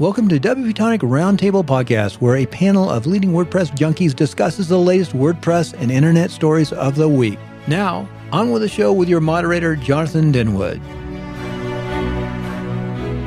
[0.00, 4.76] Welcome to WP Tonic Roundtable Podcast, where a panel of leading WordPress junkies discusses the
[4.76, 7.38] latest WordPress and internet stories of the week.
[7.68, 10.80] Now, on with the show with your moderator, Jonathan Denwood.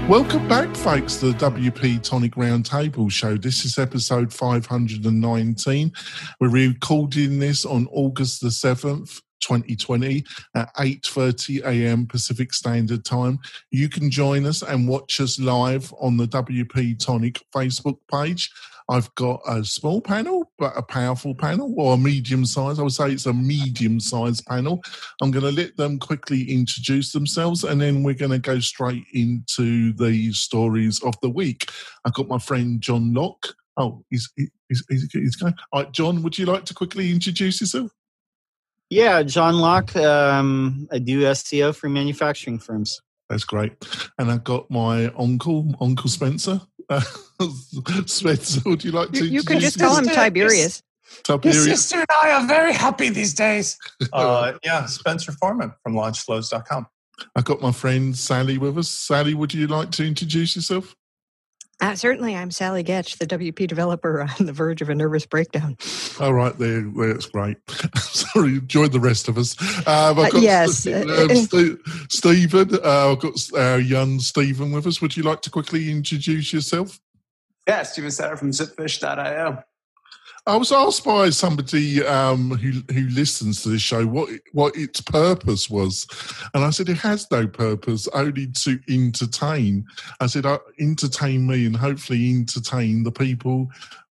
[0.10, 3.38] Welcome back, folks, to the WP Tonic Roundtable Show.
[3.38, 5.94] This is episode 519.
[6.42, 9.22] We're recording this on August the 7th.
[9.40, 10.24] 2020
[10.56, 12.06] at 8:30 a.m.
[12.06, 13.40] Pacific Standard Time.
[13.72, 18.52] You can join us and watch us live on the WP Tonic Facebook page.
[18.90, 22.80] I've got a small panel, but a powerful panel, or a medium size.
[22.80, 24.82] I would say it's a medium sized panel.
[25.22, 29.06] I'm going to let them quickly introduce themselves, and then we're going to go straight
[29.14, 31.70] into the stories of the week.
[32.06, 33.48] I've got my friend John Locke.
[33.76, 35.54] Oh, he's, he's, he's, he's going.
[35.92, 37.92] John, would you like to quickly introduce yourself?
[38.90, 39.96] Yeah, John Locke.
[39.96, 43.02] Um, I do SEO for manufacturing firms.
[43.30, 43.74] That's great.
[44.18, 46.62] And I've got my uncle, Uncle Spencer.
[46.90, 47.02] Uh,
[48.06, 49.26] Spencer, would you like to?
[49.26, 50.82] You, you can just call him Tiberius.
[51.24, 51.66] Tiberius.
[51.66, 53.78] Your sister and I are very happy these days.
[54.14, 56.88] Uh, yeah, Spencer Forman from launchflows.com.
[57.36, 58.90] I've got my friend Sally with us.
[58.90, 60.96] Sally, would you like to introduce yourself?
[61.80, 65.78] Uh, certainly, I'm Sallie Goetsch, the WP developer on the verge of a nervous breakdown.
[66.20, 67.58] All right, there, that's great.
[67.98, 69.60] Sorry, join the rest of us.
[69.88, 72.76] Um, I've got uh, yes, uh, um, St- Stephen.
[72.84, 75.02] Uh, I've got our young Stephen with us.
[75.02, 77.00] Would you like to quickly introduce yourself?
[77.68, 79.64] Yeah, Stephen Sutter from zipfish.io.
[80.48, 85.02] I was asked by somebody um, who who listens to this show what what its
[85.02, 86.08] purpose was,
[86.54, 89.86] and I said it has no purpose, only to entertain.
[90.22, 93.70] I said uh, entertain me and hopefully entertain the people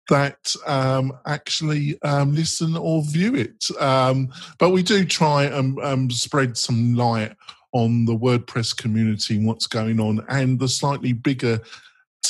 [0.09, 3.67] that um, actually um, listen or view it.
[3.80, 7.34] Um, but we do try and um, spread some light
[7.73, 11.61] on the WordPress community and what's going on, and the slightly bigger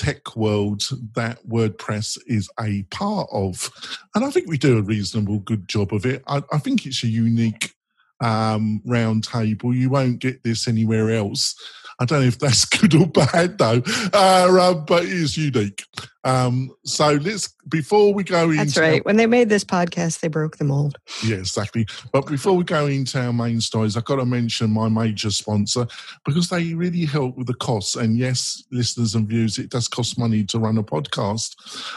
[0.04, 0.84] tech world
[1.16, 3.72] that WordPress is a part of.
[4.14, 6.22] And I think we do a reasonable good job of it.
[6.28, 7.74] I, I think it's a unique
[8.20, 9.74] um, round table.
[9.74, 11.56] You won't get this anywhere else.
[12.04, 13.82] I don't know if that's good or bad though,
[14.14, 15.86] uh, uh, but it is unique.
[16.26, 19.00] Um, so let's before we go into that's right.
[19.00, 20.98] Our, when they made this podcast, they broke the mold.
[21.24, 21.88] Yeah, exactly.
[22.12, 25.88] But before we go into our main stories, I've got to mention my major sponsor
[26.26, 27.96] because they really help with the costs.
[27.96, 31.56] And yes, listeners and viewers, it does cost money to run a podcast.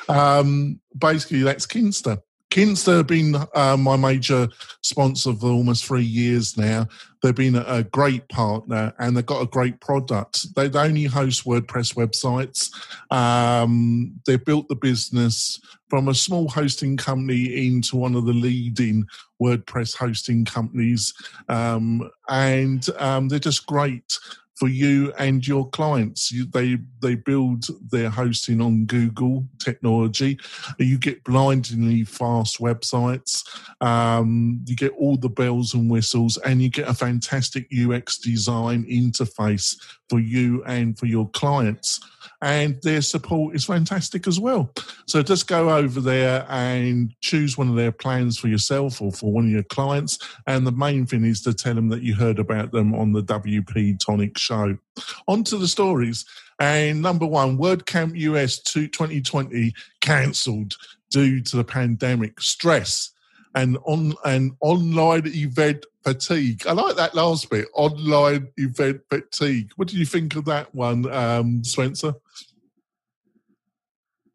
[0.09, 2.21] Um, basically, that's Kinsta.
[2.51, 4.49] Kinsta have been uh, my major
[4.83, 6.87] sponsor for almost three years now.
[7.23, 10.55] They've been a, great partner and they've got a great product.
[10.55, 12.71] They only host WordPress websites.
[13.12, 19.06] Um, they've built the business from a small hosting company into one of the leading
[19.43, 21.15] WordPress hosting companies.
[21.49, 24.19] Um, and um, they're just great
[24.56, 26.33] for you and your clients.
[26.33, 30.39] You, they they build their hosting on Google technology.
[30.78, 33.44] You get blindingly fast websites.
[33.81, 38.84] Um, you get all the bells and whistles, and you get a fantastic UX design
[38.84, 39.77] interface
[40.09, 42.00] for you and for your clients.
[42.47, 44.73] And their support is fantastic as well.
[45.07, 49.33] So just go over there and choose one of their plans for yourself or for
[49.33, 50.21] one of your clients.
[50.47, 53.25] And the main thing is to tell them that you heard about them on the
[53.25, 54.79] WP Tonic show.
[55.27, 56.25] On to the stories.
[56.61, 60.77] And number one, WordCamp US 2020 cancelled
[61.11, 62.41] due to the pandemic.
[62.41, 63.11] Stress
[63.56, 66.65] and on and online event fatigue.
[66.67, 67.67] I like that last bit.
[67.72, 69.72] Online event fatigue.
[69.77, 72.15] What do you think of that one, um, Spencer?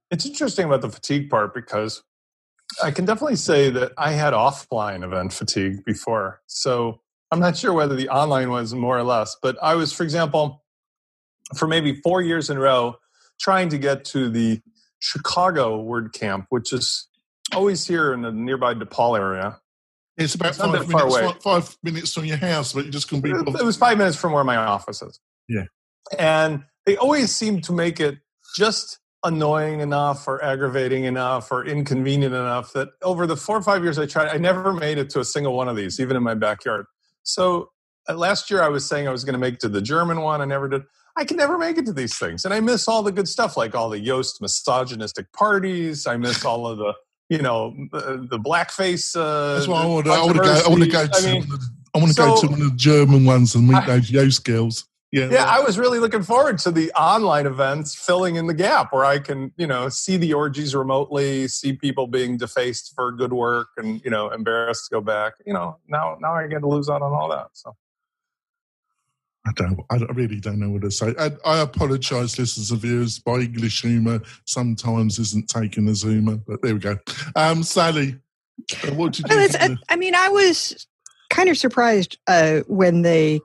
[0.09, 2.03] It's interesting about the fatigue part because
[2.83, 6.41] I can definitely say that I had offline event fatigue before.
[6.47, 6.99] So
[7.29, 10.63] I'm not sure whether the online was more or less, but I was, for example,
[11.55, 12.95] for maybe four years in a row,
[13.39, 14.61] trying to get to the
[14.99, 17.07] Chicago WordCamp, which is
[17.53, 19.59] always here in the nearby DePaul area.
[20.17, 23.31] It's about it's five, minutes, five minutes from your house, but you just can be.
[23.31, 25.19] It was five minutes from where my office is.
[25.47, 25.63] Yeah.
[26.17, 28.19] And they always seem to make it
[28.55, 33.83] just annoying enough or aggravating enough or inconvenient enough that over the four or five
[33.83, 36.23] years I tried, I never made it to a single one of these, even in
[36.23, 36.85] my backyard.
[37.23, 37.69] So
[38.09, 40.21] uh, last year I was saying I was going to make it to the German
[40.21, 40.41] one.
[40.41, 40.83] I never did.
[41.15, 42.45] I can never make it to these things.
[42.45, 46.07] And I miss all the good stuff, like all the Yoast misogynistic parties.
[46.07, 46.93] I miss all of the
[47.31, 49.15] you know the, the blackface.
[49.15, 50.11] Uh, That's why I want to.
[50.11, 50.61] I want to go.
[50.65, 51.11] I want to go to.
[51.13, 51.47] I, mean,
[51.95, 54.11] I want to so, go to one of the German ones and meet I, those
[54.11, 54.85] Yoast girls.
[55.13, 55.45] Yeah, yeah.
[55.45, 59.19] I was really looking forward to the online events filling in the gap where I
[59.19, 64.01] can, you know, see the orgies remotely, see people being defaced for good work, and
[64.03, 65.33] you know, embarrassed to go back.
[65.45, 67.47] You know, now now I get to lose out on all that.
[67.53, 67.75] So
[69.45, 69.79] I don't.
[69.89, 71.15] I really don't know what to say.
[71.17, 73.21] I, I apologise, listeners and viewers.
[73.25, 76.97] My English humour sometimes isn't taken as humour, but there we go.
[77.35, 78.19] Um, Sally,
[78.83, 79.35] uh, what did you?
[79.35, 80.85] Well, it's, I mean, I was
[81.31, 83.39] kind of surprised uh, when they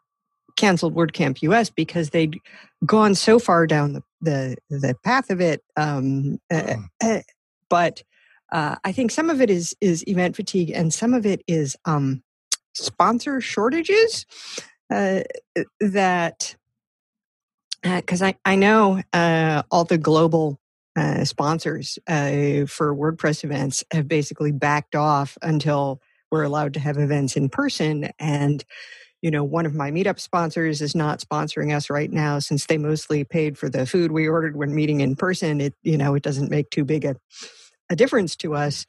[0.57, 2.39] canceled WordCamp US because they'd
[2.85, 5.63] gone so far down the the, the path of it.
[5.77, 7.21] Um, uh, uh,
[7.71, 8.03] but
[8.53, 11.77] uh, I think some of it is is event fatigue, and some of it is
[11.85, 12.23] um,
[12.75, 14.27] sponsor shortages.
[14.91, 15.23] Uh,
[15.81, 16.57] that
[17.83, 20.59] because I I know uh, all the global
[20.97, 26.01] uh, sponsors uh, for WordPress events have basically backed off until
[26.31, 28.11] we're allowed to have events in person.
[28.19, 28.65] And,
[29.23, 32.79] you know, one of my meetup sponsors is not sponsoring us right now since they
[32.79, 35.61] mostly paid for the food we ordered when meeting in person.
[35.61, 37.17] It, you know, it doesn't make too big a,
[37.91, 38.87] a difference to us.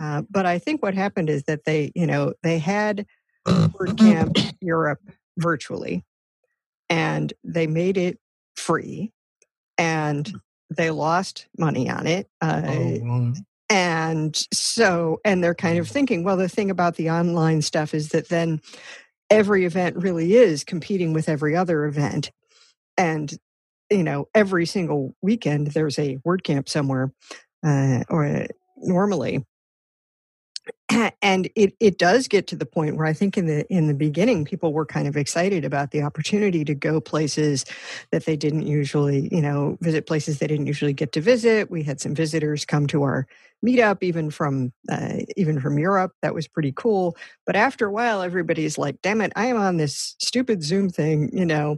[0.00, 3.04] Uh, but I think what happened is that they, you know, they had
[3.46, 5.00] WordCamp Europe
[5.38, 6.04] virtually
[6.90, 8.18] and they made it
[8.56, 9.12] free
[9.78, 10.32] and
[10.70, 12.28] they lost money on it.
[12.40, 13.34] Uh, Oh,
[13.70, 18.10] and so, and they're kind of thinking, well, the thing about the online stuff is
[18.10, 18.60] that then
[19.30, 22.30] every event really is competing with every other event.
[22.96, 23.32] And,
[23.90, 27.12] you know, every single weekend there's a WordCamp somewhere,
[27.64, 28.46] uh, or
[28.78, 29.44] normally.
[31.22, 33.94] And it, it does get to the point where I think in the in the
[33.94, 37.64] beginning people were kind of excited about the opportunity to go places
[38.12, 41.70] that they didn't usually, you know, visit places they didn't usually get to visit.
[41.70, 43.26] We had some visitors come to our
[43.64, 46.12] meetup, even from uh, even from Europe.
[46.22, 47.16] That was pretty cool.
[47.46, 51.30] But after a while, everybody's like, "Damn it, I am on this stupid Zoom thing,
[51.36, 51.76] you know,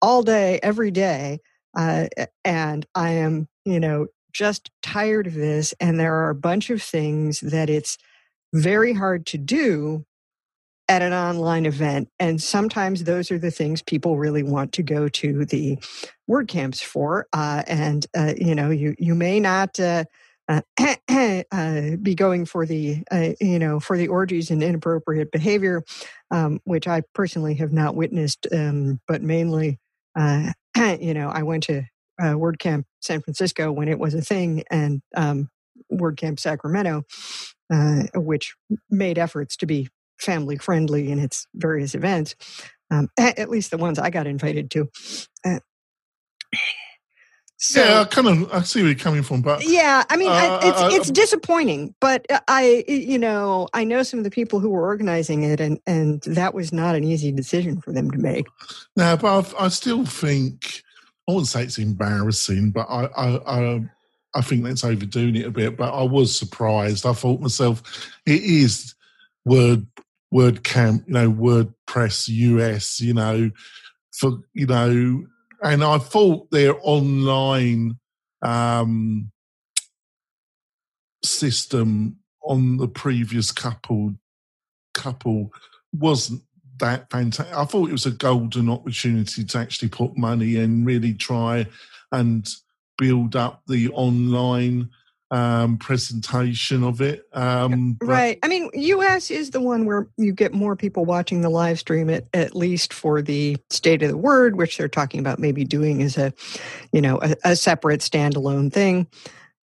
[0.00, 1.40] all day, every day,
[1.76, 2.06] uh,
[2.44, 6.82] and I am, you know, just tired of this." And there are a bunch of
[6.82, 7.98] things that it's
[8.52, 10.04] very hard to do
[10.88, 12.08] at an online event.
[12.18, 15.78] And sometimes those are the things people really want to go to the
[16.28, 17.26] WordCamps for.
[17.32, 19.78] Uh, and, uh, you know, you, you may not.
[19.78, 20.04] Uh,
[20.48, 20.60] uh,
[21.52, 25.84] uh, be going for the uh, you know for the orgies and inappropriate behavior,
[26.32, 29.78] um, which I personally have not witnessed, um, but mainly
[30.18, 31.84] you know I went to
[32.20, 35.48] WordCamp San Francisco when it was a thing, and um,
[35.92, 37.04] WordCamp Sacramento,
[37.72, 38.54] uh, which
[38.90, 39.88] made efforts to be
[40.18, 42.36] family friendly in its various events,
[42.90, 44.88] um, at, least the ones I got invited to.
[45.44, 45.58] Uh,
[47.56, 50.32] so, yeah, I kind of I see where you're coming from, but yeah, I mean,
[50.32, 54.30] I- Uh, it's uh, it's disappointing, but I, you know, I know some of the
[54.30, 58.10] people who were organizing it, and and that was not an easy decision for them
[58.10, 58.46] to make.
[58.96, 60.82] no, but I've, I still think
[61.28, 63.80] I wouldn't say it's embarrassing, but I I,
[64.34, 65.76] I think that's overdoing it a bit.
[65.76, 67.04] But I was surprised.
[67.04, 68.94] I thought myself, it is
[69.44, 69.86] word
[70.30, 73.50] word camp, you know, WordPress US, you know,
[74.12, 75.26] for you know,
[75.62, 77.98] and I thought their online
[78.40, 79.30] um,
[81.24, 84.14] system on the previous couple
[84.94, 85.52] couple
[85.92, 86.42] wasn't
[86.78, 87.56] that fantastic.
[87.56, 91.66] I thought it was a golden opportunity to actually put money and really try
[92.10, 92.48] and
[93.02, 94.88] build up the online
[95.32, 97.24] um, presentation of it.
[97.32, 98.38] Um, Right.
[98.44, 102.08] I mean, US is the one where you get more people watching the live stream
[102.10, 106.00] at, at least for the state of the word, which they're talking about maybe doing
[106.00, 106.32] as a,
[106.92, 109.08] you know, a, a separate standalone thing.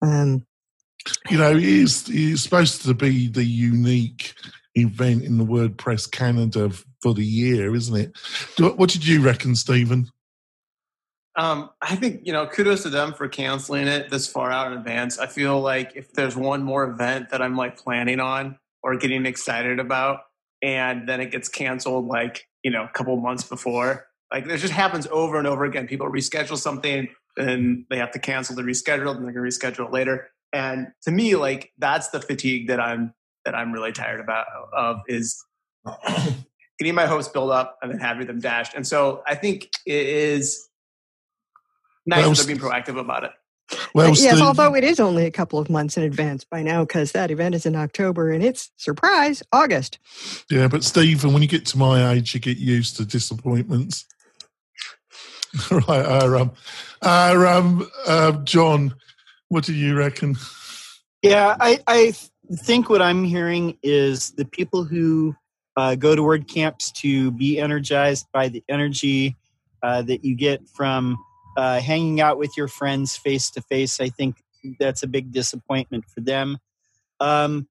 [0.00, 0.46] Um,
[1.28, 4.32] you know, it is it's supposed to be the unique
[4.76, 6.70] event in the WordPress Canada
[7.02, 8.16] for the year, isn't it?
[8.58, 10.08] What did you reckon, Stephen?
[11.36, 14.78] Um, I think you know, kudos to them for canceling it this far out in
[14.78, 15.18] advance.
[15.18, 19.26] I feel like if there's one more event that I'm like planning on or getting
[19.26, 20.20] excited about,
[20.62, 24.72] and then it gets canceled like you know a couple months before, like this just
[24.72, 25.86] happens over and over again.
[25.86, 29.92] People reschedule something, and they have to cancel the reschedule, and going to reschedule it
[29.92, 30.30] later.
[30.54, 33.12] And to me, like that's the fatigue that I'm
[33.44, 35.44] that I'm really tired about of is
[36.78, 38.74] getting my hopes built up and then having them dashed.
[38.74, 40.66] And so I think it is
[42.06, 43.32] nice Well, that they're being proactive about it.
[43.94, 46.84] Well, yes, Steve- although it is only a couple of months in advance by now
[46.84, 49.98] because that event is in October and it's surprise August.
[50.50, 54.06] yeah, but Stephen, when you get to my age, you get used to disappointments.
[55.70, 56.52] right, uh, um,
[57.02, 58.94] uh, um, uh, John,
[59.48, 60.36] what do you reckon?
[61.22, 62.14] Yeah, I, I
[62.52, 65.34] think what I'm hearing is the people who
[65.76, 69.36] uh, go to WordCamps to be energized by the energy
[69.82, 71.18] uh, that you get from
[71.56, 74.00] uh, hanging out with your friends face to face.
[74.00, 74.36] I think
[74.78, 76.58] that's a big disappointment for them.
[77.20, 77.68] Um,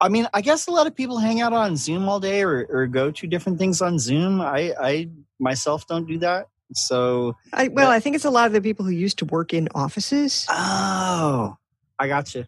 [0.00, 2.66] I mean, I guess a lot of people hang out on Zoom all day or,
[2.68, 4.40] or go to different things on Zoom.
[4.40, 6.48] I, I myself don't do that.
[6.74, 9.54] So, I, well, I think it's a lot of the people who used to work
[9.54, 10.46] in offices.
[10.50, 11.56] oh,
[11.98, 12.44] I got you.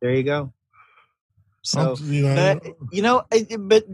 [0.00, 0.52] There you go.
[1.62, 3.24] So, Um, you know, but, you know,
[3.58, 3.84] but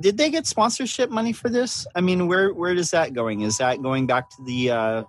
[0.00, 1.86] did they get sponsorship money for this?
[1.94, 3.40] I mean, where where is that going?
[3.42, 5.04] Is that going back to the uh,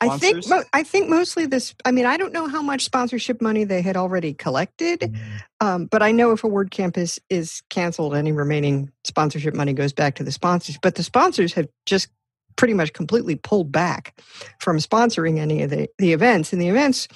[0.00, 1.74] I think I think mostly this.
[1.84, 5.14] I mean, I don't know how much sponsorship money they had already collected,
[5.60, 9.92] um, but I know if a WordCamp is is canceled, any remaining sponsorship money goes
[9.92, 10.78] back to the sponsors.
[10.80, 12.08] But the sponsors have just
[12.56, 14.20] pretty much completely pulled back
[14.60, 17.06] from sponsoring any of the the events, and the events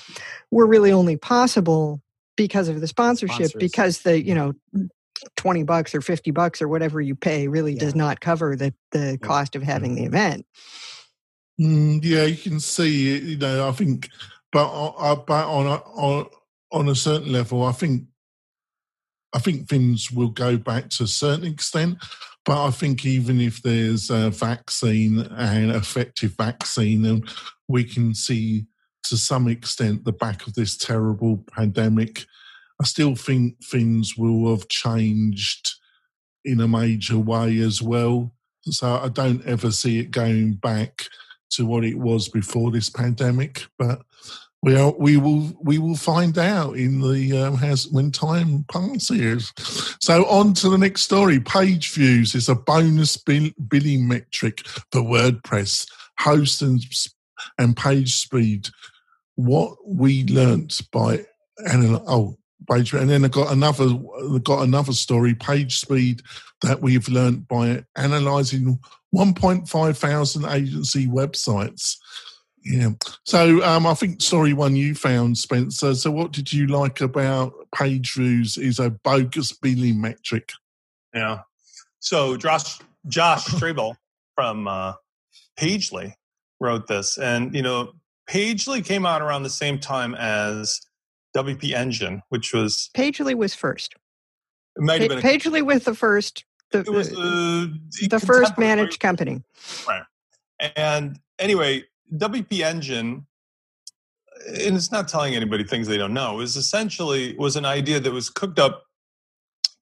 [0.51, 2.03] were really only possible
[2.37, 3.49] because of the sponsorship.
[3.51, 3.61] Sponsors.
[3.61, 4.55] Because the you know.
[5.37, 9.17] 20 bucks or 50 bucks or whatever you pay really does not cover the, the
[9.23, 10.45] cost of having the event.
[11.61, 13.17] Mm, yeah, you can see.
[13.19, 14.09] You know, I think,
[14.53, 16.27] but uh, but on a, on
[16.73, 18.07] on a certain level, I think
[19.33, 21.99] I think things will go back to a certain extent.
[22.45, 27.29] But I think even if there's a vaccine and effective vaccine, and
[27.69, 28.67] we can see
[29.05, 32.25] to some extent the back of this terrible pandemic,
[32.81, 35.71] I still think things will have changed
[36.45, 38.33] in a major way as well.
[38.63, 41.07] So I don't ever see it going back
[41.51, 44.03] to what it was before this pandemic, but
[44.63, 49.53] we are, we will we will find out in the um, has when time passes.
[50.01, 51.39] So on to the next story.
[51.39, 55.87] Page views is a bonus bill, billing metric for WordPress
[56.19, 56.83] host and
[57.59, 58.69] and page speed.
[59.37, 61.25] What we learnt by
[61.59, 62.37] and oh
[62.71, 63.89] page and then I got another
[64.43, 66.23] got another story page speed
[66.63, 68.79] that we've learnt by analysing
[69.15, 71.97] 1.5 thousand agency websites.
[72.65, 72.91] Yeah.
[73.25, 75.95] So um, I think story one you found, Spencer.
[75.95, 80.51] So what did you like about page views is a bogus billing metric?
[81.15, 81.41] Yeah.
[82.01, 83.97] So Josh Josh Strebel
[84.35, 84.95] from uh,
[85.59, 86.15] Pagely
[86.59, 87.93] wrote this, and you know
[88.29, 90.81] Pagely came out around the same time as
[91.37, 93.95] WP Engine, which was Pagely was first.
[94.77, 97.71] it might have been Pagely was the first, the, it was the,
[98.03, 99.43] uh, the first managed company.
[99.87, 100.03] Right.
[100.77, 101.85] And anyway,
[102.17, 103.27] WP Engine,
[104.47, 108.13] and it's not telling anybody things they don't know, is essentially was an idea that
[108.13, 108.85] was cooked up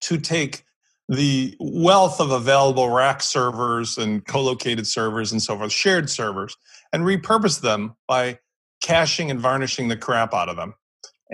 [0.01, 0.65] to take
[1.09, 6.57] the wealth of available rack servers and co-located servers and so forth, shared servers,
[6.93, 8.39] and repurpose them by
[8.83, 10.75] caching and varnishing the crap out of them.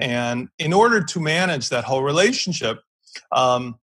[0.01, 0.11] Mm-hmm.
[0.11, 2.81] And in order to manage that whole relationship,
[3.33, 3.79] um,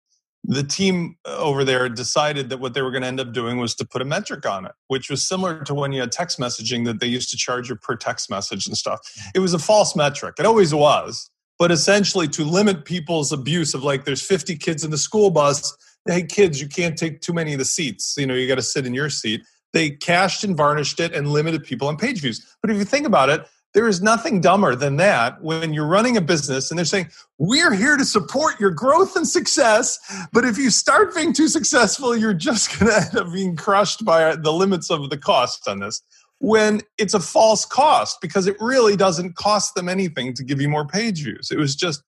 [0.44, 3.58] the team uh, over there decided that what they were going to end up doing
[3.58, 6.38] was to put a metric on it, which was similar to when you had text
[6.38, 9.00] messaging that they used to charge you per text message and stuff.
[9.00, 9.30] Mm-hmm.
[9.34, 10.36] It was a false metric.
[10.38, 11.30] It always was.
[11.58, 15.76] But essentially, to limit people's abuse of like, there's 50 kids in the school bus.
[16.08, 18.14] Hey, kids, you can't take too many of the seats.
[18.16, 19.42] You know, you got to sit in your seat.
[19.72, 22.56] They cached and varnished it and limited people on page views.
[22.60, 26.16] But if you think about it, there is nothing dumber than that when you're running
[26.16, 27.08] a business and they're saying,
[27.38, 29.98] We're here to support your growth and success.
[30.32, 34.04] But if you start being too successful, you're just going to end up being crushed
[34.04, 36.02] by the limits of the cost on this.
[36.38, 40.68] When it's a false cost because it really doesn't cost them anything to give you
[40.68, 41.50] more page views.
[41.50, 42.02] It was just,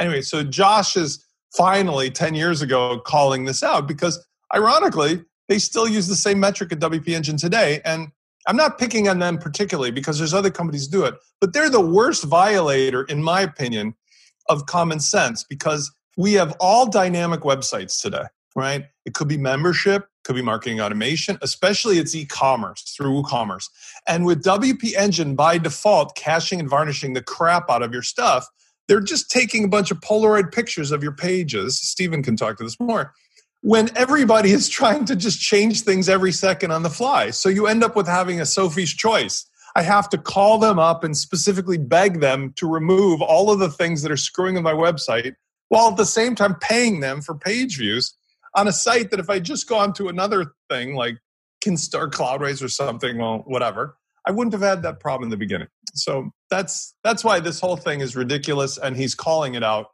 [0.00, 1.24] anyway, so Josh is
[1.54, 6.72] finally 10 years ago calling this out because ironically, they still use the same metric
[6.72, 7.80] at WP Engine today.
[7.84, 8.08] And
[8.46, 11.80] I'm not picking on them particularly because there's other companies do it, but they're the
[11.80, 13.94] worst violator, in my opinion,
[14.48, 18.24] of common sense because we have all dynamic websites today,
[18.56, 18.86] right?
[19.04, 23.68] It could be membership, could be marketing automation, especially it's e-commerce through WooCommerce.
[24.06, 28.46] And with WP Engine by default caching and varnishing the crap out of your stuff,
[28.88, 31.78] they're just taking a bunch of Polaroid pictures of your pages.
[31.78, 33.12] Stephen can talk to this more
[33.62, 37.30] when everybody is trying to just change things every second on the fly.
[37.30, 39.46] So you end up with having a Sophie's choice.
[39.76, 43.70] I have to call them up and specifically beg them to remove all of the
[43.70, 45.34] things that are screwing with my website
[45.68, 48.14] while at the same time paying them for page views
[48.54, 51.18] on a site that if I just gone to another thing like
[51.64, 53.96] Kinsta Cloudways or something, well, whatever,
[54.26, 55.68] I wouldn't have had that problem in the beginning.
[55.94, 59.88] So that's that's why this whole thing is ridiculous, and he's calling it out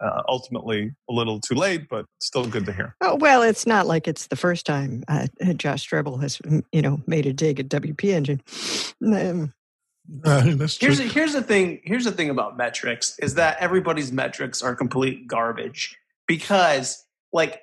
[0.00, 2.94] uh, ultimately a little too late, but still good to hear.
[3.00, 5.26] Oh, well, it's not like it's the first time uh,
[5.56, 6.40] Josh Strebel has,
[6.72, 8.42] you know, made a dig at WP Engine.
[9.02, 9.52] Um,
[10.08, 10.86] No, that's true.
[10.86, 11.80] Here's the, here's the thing.
[11.84, 15.96] Here's the thing about metrics is that everybody's metrics are complete garbage
[16.28, 17.60] because, like,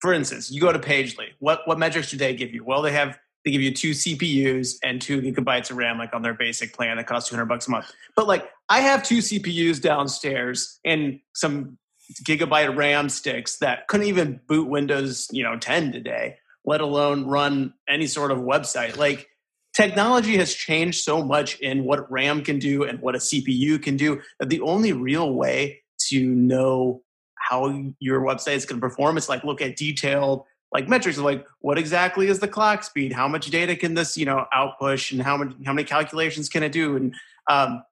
[0.00, 1.30] for instance, you go to Pagely.
[1.40, 2.64] What what metrics do they give you?
[2.64, 6.22] Well, they have they give you two CPUs and two gigabytes of RAM, like on
[6.22, 7.90] their basic plan that costs two hundred bucks a month.
[8.16, 11.78] But like, I have two CPUs downstairs and some
[12.24, 17.74] gigabyte RAM sticks that couldn't even boot Windows, you know, 10 today, let alone run
[17.88, 18.96] any sort of website.
[18.96, 19.28] Like
[19.74, 23.96] technology has changed so much in what RAM can do and what a CPU can
[23.96, 27.02] do that the only real way to know
[27.36, 31.24] how your website is going to perform is like look at detailed like metrics of
[31.24, 33.12] like what exactly is the clock speed?
[33.12, 35.12] How much data can this you know outpush?
[35.12, 36.96] And how many how many calculations can it do?
[36.96, 37.14] And
[37.48, 37.82] um,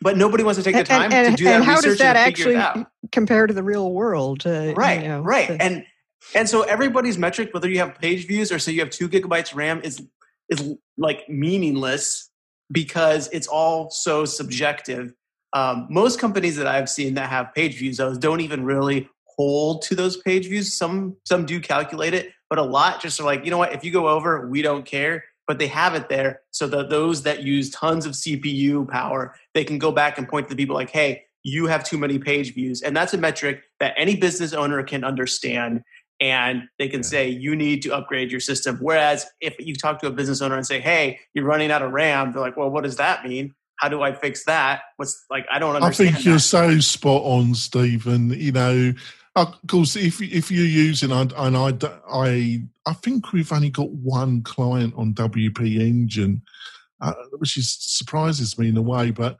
[0.00, 1.98] but nobody wants to take the time and, and, to do that and how does
[1.98, 4.46] that research and figure it actually compare to the real world?
[4.46, 5.48] Uh, right you know, right.
[5.48, 5.84] the- and
[6.34, 9.54] and so everybody's metric whether you have page views or say you have two gigabytes
[9.54, 10.02] ram is
[10.48, 12.30] is like meaningless
[12.70, 15.12] because it's all so subjective.
[15.52, 19.82] Um, most companies that i've seen that have page views those don't even really hold
[19.82, 20.72] to those page views.
[20.72, 23.72] Some some do calculate it but a lot just are like you know what?
[23.72, 27.22] If you go over we don't care but they have it there so that those
[27.22, 30.74] that use tons of cpu power they can go back and point to the people
[30.74, 32.82] like hey you have too many page views.
[32.82, 35.82] And that's a metric that any business owner can understand
[36.20, 38.78] and they can say you need to upgrade your system.
[38.80, 41.92] Whereas if you talk to a business owner and say hey you're running out of
[41.92, 43.54] ram they're like well what does that mean?
[43.76, 44.82] How do i fix that?
[44.96, 46.10] What's like i don't understand.
[46.10, 48.30] I think you're so spot on, Stephen.
[48.30, 48.94] You know,
[49.36, 53.52] of course, if if you're using and I I I d- I I think we've
[53.52, 56.42] only got one client on WP Engine,
[57.00, 59.36] uh, which is surprises me in a way, but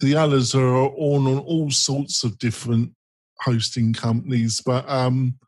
[0.00, 2.92] the others are on on all sorts of different
[3.40, 5.38] hosting companies, but um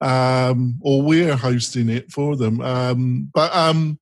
[0.00, 2.60] um or we're hosting it for them.
[2.60, 3.98] Um but um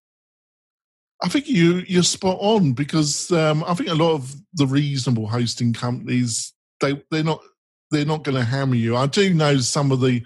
[1.22, 5.28] I think you you're spot on because um, I think a lot of the reasonable
[5.28, 7.40] hosting companies they they're not
[7.92, 8.96] they're not going to hammer you.
[8.96, 10.22] I do know some of the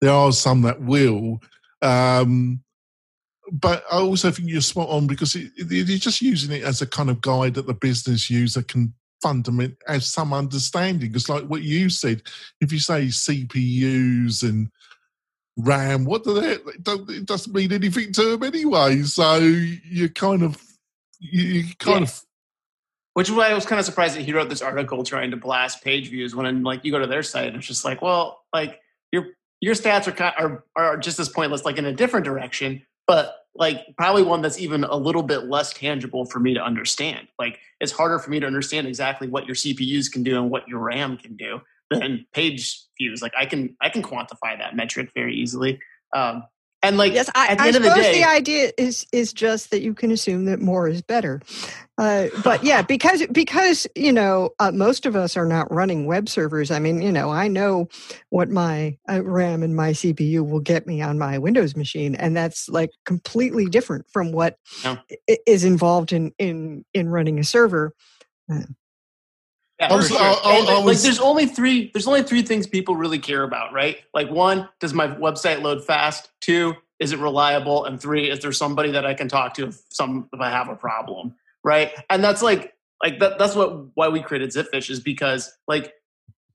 [0.00, 1.40] there are some that will,
[1.82, 2.62] um,
[3.50, 6.82] but I also think you're spot on because it, it- you're just using it as
[6.82, 8.92] a kind of guide that the business user can
[9.22, 11.12] fundament as some understanding.
[11.14, 12.22] It's like what you said.
[12.60, 14.68] If you say CPUs and
[15.56, 16.52] RAM, what do they?
[16.52, 19.02] It don't- it doesn't mean anything to them anyway.
[19.04, 20.60] So you kind of,
[21.18, 22.02] you, you kind Yeah.
[22.02, 22.22] of,
[23.16, 25.38] Which is why I was kind of surprised that he wrote this article trying to
[25.38, 28.02] blast page views when I'm like you go to their site and it's just like,
[28.02, 28.78] well, like
[29.10, 29.28] your
[29.62, 33.86] your stats are are are just as pointless, like in a different direction, but like
[33.96, 37.28] probably one that's even a little bit less tangible for me to understand.
[37.38, 40.68] Like it's harder for me to understand exactly what your CPUs can do and what
[40.68, 43.22] your RAM can do than page views.
[43.22, 45.80] Like I can I can quantify that metric very easily.
[46.14, 46.42] Um,
[46.86, 49.06] and like yes, I, at the I end of the suppose day, the idea is
[49.12, 51.40] is just that you can assume that more is better.
[51.98, 56.28] Uh, but yeah, because because you know uh, most of us are not running web
[56.28, 56.70] servers.
[56.70, 57.88] I mean, you know, I know
[58.30, 62.36] what my uh, RAM and my CPU will get me on my Windows machine, and
[62.36, 64.96] that's like completely different from what Yeah.
[65.46, 67.92] is involved in in in running a server.
[69.80, 70.18] Yeah, oh, was- sure.
[70.18, 71.90] I- I- And, I like, there's only three.
[71.92, 73.98] There's only three things people really care about, right?
[74.14, 76.30] Like one, does my website load fast?
[76.40, 77.84] Two, is it reliable?
[77.84, 80.68] And three, is there somebody that I can talk to if some if I have
[80.68, 81.92] a problem, right?
[82.08, 83.38] And that's like like that.
[83.38, 85.92] That's what why we created Zipfish is because like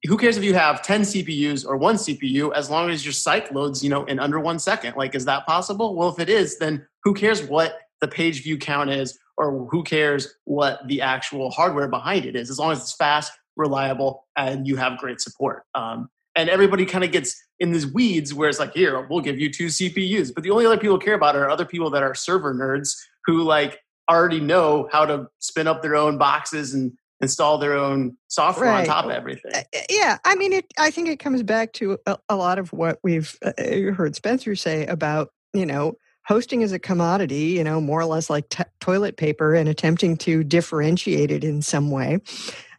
[0.07, 3.53] who cares if you have 10 CPUs or one CPU as long as your site
[3.53, 4.95] loads, you know, in under one second?
[4.95, 5.95] Like, is that possible?
[5.95, 9.83] Well, if it is, then who cares what the page view count is or who
[9.83, 14.67] cares what the actual hardware behind it is, as long as it's fast, reliable, and
[14.67, 15.63] you have great support.
[15.73, 19.39] Um, and everybody kind of gets in these weeds where it's like, here, we'll give
[19.39, 20.33] you two CPUs.
[20.33, 23.41] But the only other people care about are other people that are server nerds who
[23.41, 28.69] like already know how to spin up their own boxes and install their own software
[28.69, 29.51] on top of everything.
[29.53, 30.65] Uh, yeah, I mean, it.
[30.77, 33.51] I think it comes back to a, a lot of what we've uh,
[33.93, 37.55] heard Spencer say about you know hosting is a commodity.
[37.57, 41.61] You know, more or less like t- toilet paper, and attempting to differentiate it in
[41.61, 42.19] some way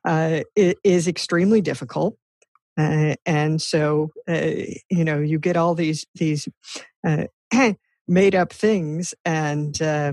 [0.05, 2.16] uh, is extremely difficult.
[2.78, 4.50] Uh, and so, uh,
[4.90, 6.48] you know, you get all these these
[7.07, 7.24] uh,
[8.09, 10.12] made up things, and uh,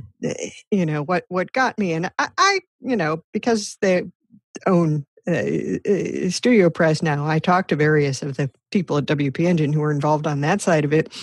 [0.72, 4.04] you know what what got me, and I, I you know, because they
[4.66, 7.28] own uh, uh, Studio Press now.
[7.28, 10.62] I talked to various of the people at WP Engine who are involved on that
[10.62, 11.14] side of it,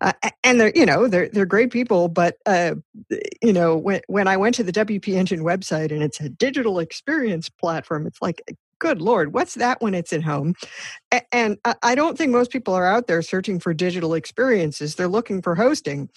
[0.00, 0.12] uh,
[0.44, 2.08] and they're you know they're they're great people.
[2.08, 2.76] But uh,
[3.42, 6.78] you know when when I went to the WP Engine website and it's a digital
[6.80, 8.42] experience platform, it's like.
[8.80, 10.54] Good Lord, what's that when it's at home?
[11.12, 14.94] A- And I- I don't think most people are out there searching for digital experiences.
[14.94, 16.10] They're looking for hosting.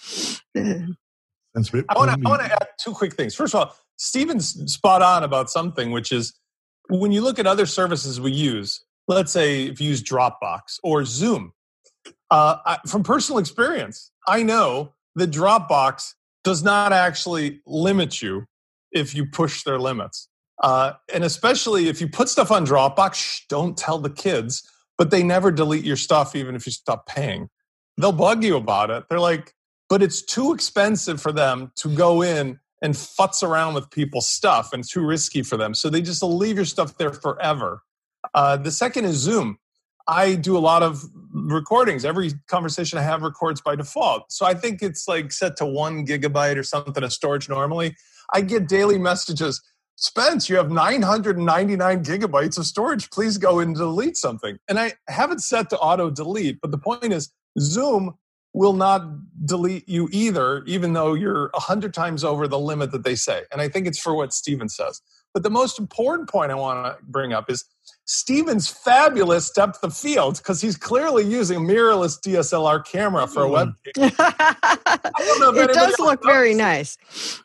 [1.54, 3.34] Sounds a bit I want to want to add two quick things.
[3.34, 6.34] First of all, Stephen's spot on about something, which is
[7.00, 8.84] when you look at other services we use.
[9.08, 11.52] Let's say if you use Dropbox or Zoom.
[12.30, 18.46] Uh, I, from personal experience, I know that Dropbox does not actually limit you
[18.92, 20.28] if you push their limits.
[20.62, 24.62] Uh, and especially if you put stuff on Dropbox, shh, don't tell the kids.
[24.98, 27.48] but they never delete your stuff even if you stop paying.
[27.96, 29.04] They'll bug you about it.
[29.08, 29.52] They're like,
[29.88, 34.72] but it's too expensive for them to go in and futz around with people's stuff
[34.72, 35.72] and too risky for them.
[35.72, 37.82] So they just leave your stuff there forever.
[38.34, 39.58] Uh, the second is Zoom.
[40.08, 42.04] I do a lot of recordings.
[42.04, 44.32] Every conversation I have records by default.
[44.32, 47.94] So I think it's like set to one gigabyte or something of storage normally.
[48.34, 49.62] I get daily messages.
[49.94, 53.10] Spence, you have 999 gigabytes of storage.
[53.10, 54.58] Please go and delete something.
[54.68, 56.60] And I have it set to auto delete.
[56.60, 58.14] But the point is, Zoom
[58.54, 59.02] will not
[59.46, 63.42] delete you either, even though you're 100 times over the limit that they say.
[63.50, 65.00] And I think it's for what Steven says.
[65.32, 67.64] But the most important point I want to bring up is
[68.04, 73.48] Steven's fabulous depth of field because he's clearly using a mirrorless DSLR camera for a
[73.48, 73.72] web.
[73.96, 74.12] Mm.
[75.56, 76.98] it does look very nice.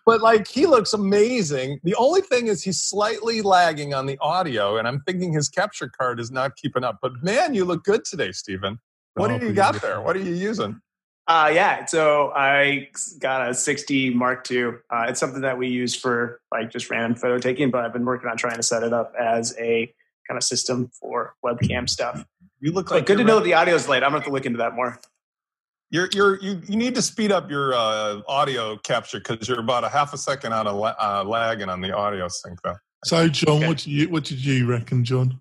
[0.06, 1.80] But like he looks amazing.
[1.84, 5.90] The only thing is he's slightly lagging on the audio, and I'm thinking his capture
[5.90, 6.98] card is not keeping up.
[7.02, 8.80] But man, you look good today, Steven.
[9.14, 10.02] What do you got there?
[10.02, 10.82] What are you using?
[11.28, 12.88] Uh, yeah, so I
[13.20, 14.66] got a 6D Mark II.
[14.90, 18.06] Uh, it's something that we use for like just random photo taking, but I've been
[18.06, 19.94] working on trying to set it up as a
[20.28, 22.26] kind of system for webcam stuff.
[22.62, 24.04] You look like good to know the audio is late.
[24.04, 25.00] I'm gonna have to look into that more.
[25.90, 29.84] You're you're you, you need to speed up your uh, audio capture because you're about
[29.84, 32.76] a half a second out of la- uh, lagging on the audio sync though.
[33.04, 33.68] So John, okay.
[33.68, 35.40] what did you what did you reckon, John?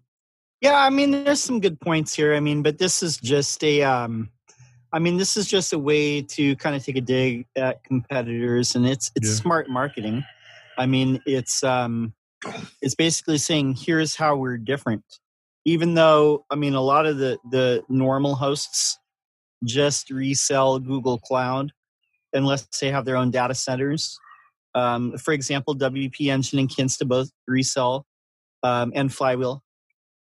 [0.61, 2.35] Yeah, I mean, there's some good points here.
[2.35, 4.31] I mean, but this is just a um,
[4.93, 8.75] I mean, this is just a way to kind of take a dig at competitors,
[8.75, 9.35] and it's it's yeah.
[9.35, 10.25] smart marketing.
[10.79, 12.15] I mean, it's um,
[12.81, 15.05] it's basically saying here's how we're different.
[15.65, 18.99] Even though I mean, a lot of the the normal hosts
[19.65, 21.73] just resell Google Cloud
[22.33, 24.19] unless they have their own data centers.
[24.75, 28.05] Um, for example, WP Engine and Kinsta both resell,
[28.63, 29.63] um, and Flywheel,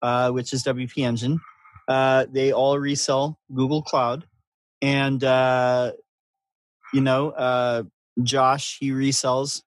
[0.01, 1.41] uh, which is WP Engine.
[1.89, 4.25] Uh, they all resell Google Cloud
[4.83, 5.93] and uh,
[6.93, 7.83] you know, uh,
[8.23, 9.63] Josh he resells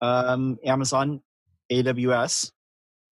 [0.00, 1.22] um, Amazon
[1.70, 2.50] AWS,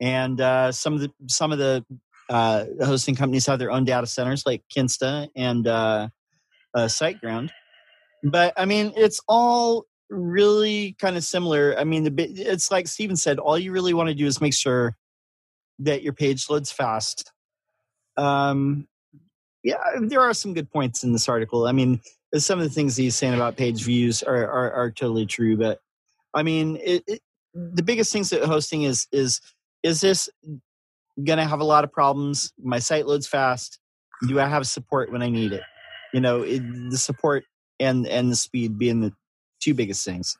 [0.01, 1.85] and uh, some of the some of the
[2.29, 6.09] uh, hosting companies have their own data centers like Kinsta and uh,
[6.75, 7.51] uh, SiteGround.
[8.25, 11.77] But I mean, it's all really kind of similar.
[11.79, 14.55] I mean, the it's like Steven said, all you really want to do is make
[14.55, 14.96] sure
[15.81, 17.33] that your page loads fast.
[18.16, 18.88] Um,
[19.66, 21.66] yeah, there are some good points in this article.
[21.66, 22.00] I mean,
[22.37, 25.81] some of the things he's saying about page views are are, are totally true, but
[26.33, 27.20] I mean, it, it,
[27.52, 29.40] the biggest things that hosting is is
[29.83, 30.29] is this
[31.24, 32.52] going to have a lot of problems?
[32.62, 33.81] My site loads fast.
[34.29, 35.62] Do I have support when I need it?
[36.14, 37.42] You know, it, the support
[37.81, 39.12] and and the speed being the
[39.61, 40.38] two biggest things.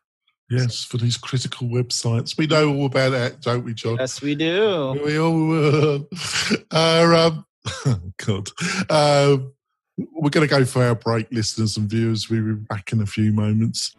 [0.49, 2.39] Yes, for these critical websites.
[2.39, 3.97] We know all about that, don't we, John?
[3.99, 5.01] Yes, we do.
[5.05, 6.09] We all will.
[6.71, 7.47] Uh, um,
[8.27, 8.49] God.
[8.89, 9.39] Uh,
[9.97, 12.29] we're going to go for our break, listeners and viewers.
[12.29, 13.97] We'll be back in a few moments.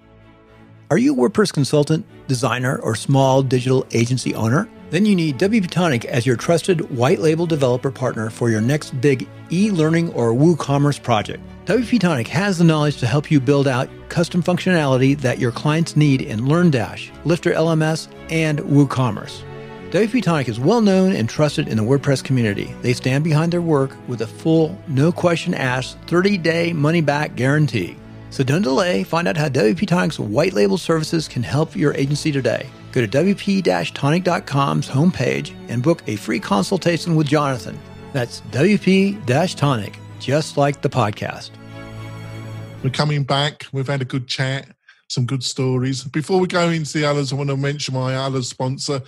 [0.90, 4.70] Are you a WordPress consultant, designer, or small digital agency owner?
[4.90, 8.92] Then you need WP Tonic as your trusted white label developer partner for your next
[9.02, 11.44] big e learning or WooCommerce project.
[11.66, 15.98] WP Tonic has the knowledge to help you build out custom functionality that your clients
[15.98, 19.44] need in LearnDash, Lifter LMS, and WooCommerce.
[19.92, 22.76] WP Tonic is well known and trusted in the WordPress community.
[22.82, 27.38] They stand behind their work with a full, no question asked, 30 day money back
[27.38, 27.96] guarantee.
[28.30, 29.04] So don't delay.
[29.06, 32.68] Find out how WP Tonic's white label services can help your agency today.
[32.92, 37.80] Go to WP Tonic.com's homepage and book a free consultation with Jonathan.
[38.12, 41.52] That's WP Tonic, just like the podcast.
[42.84, 43.68] We're coming back.
[43.72, 44.68] We've had a good chat,
[45.08, 46.04] some good stories.
[46.04, 49.02] Before we go into the others, I want to mention my other sponsor.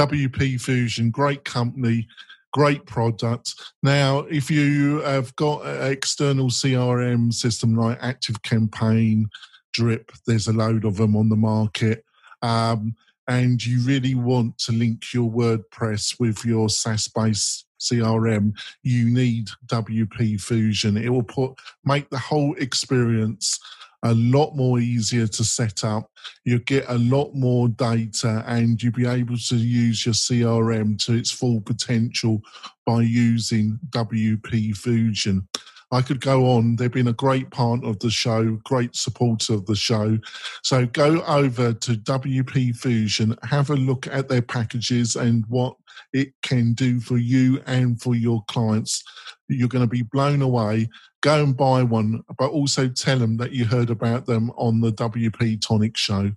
[0.00, 2.08] WP Fusion, great company,
[2.54, 3.54] great product.
[3.82, 9.28] Now, if you have got an external CRM system like Active Campaign,
[9.74, 12.06] Drip, there's a load of them on the market.
[12.40, 12.96] Um,
[13.28, 19.48] and you really want to link your WordPress with your SaaS based CRM, you need
[19.66, 20.96] WP Fusion.
[20.96, 23.60] It will put make the whole experience
[24.02, 26.10] a lot more easier to set up.
[26.44, 31.14] You get a lot more data and you'll be able to use your CRM to
[31.14, 32.40] its full potential
[32.86, 35.46] by using WP Fusion.
[35.92, 36.76] I could go on.
[36.76, 40.18] They've been a great part of the show, great supporter of the show.
[40.62, 45.76] So go over to WP Fusion, have a look at their packages and what
[46.12, 49.02] it can do for you and for your clients.
[49.48, 50.88] You're going to be blown away.
[51.22, 54.92] Go and buy one, but also tell them that you heard about them on the
[54.92, 56.32] WP Tonic show.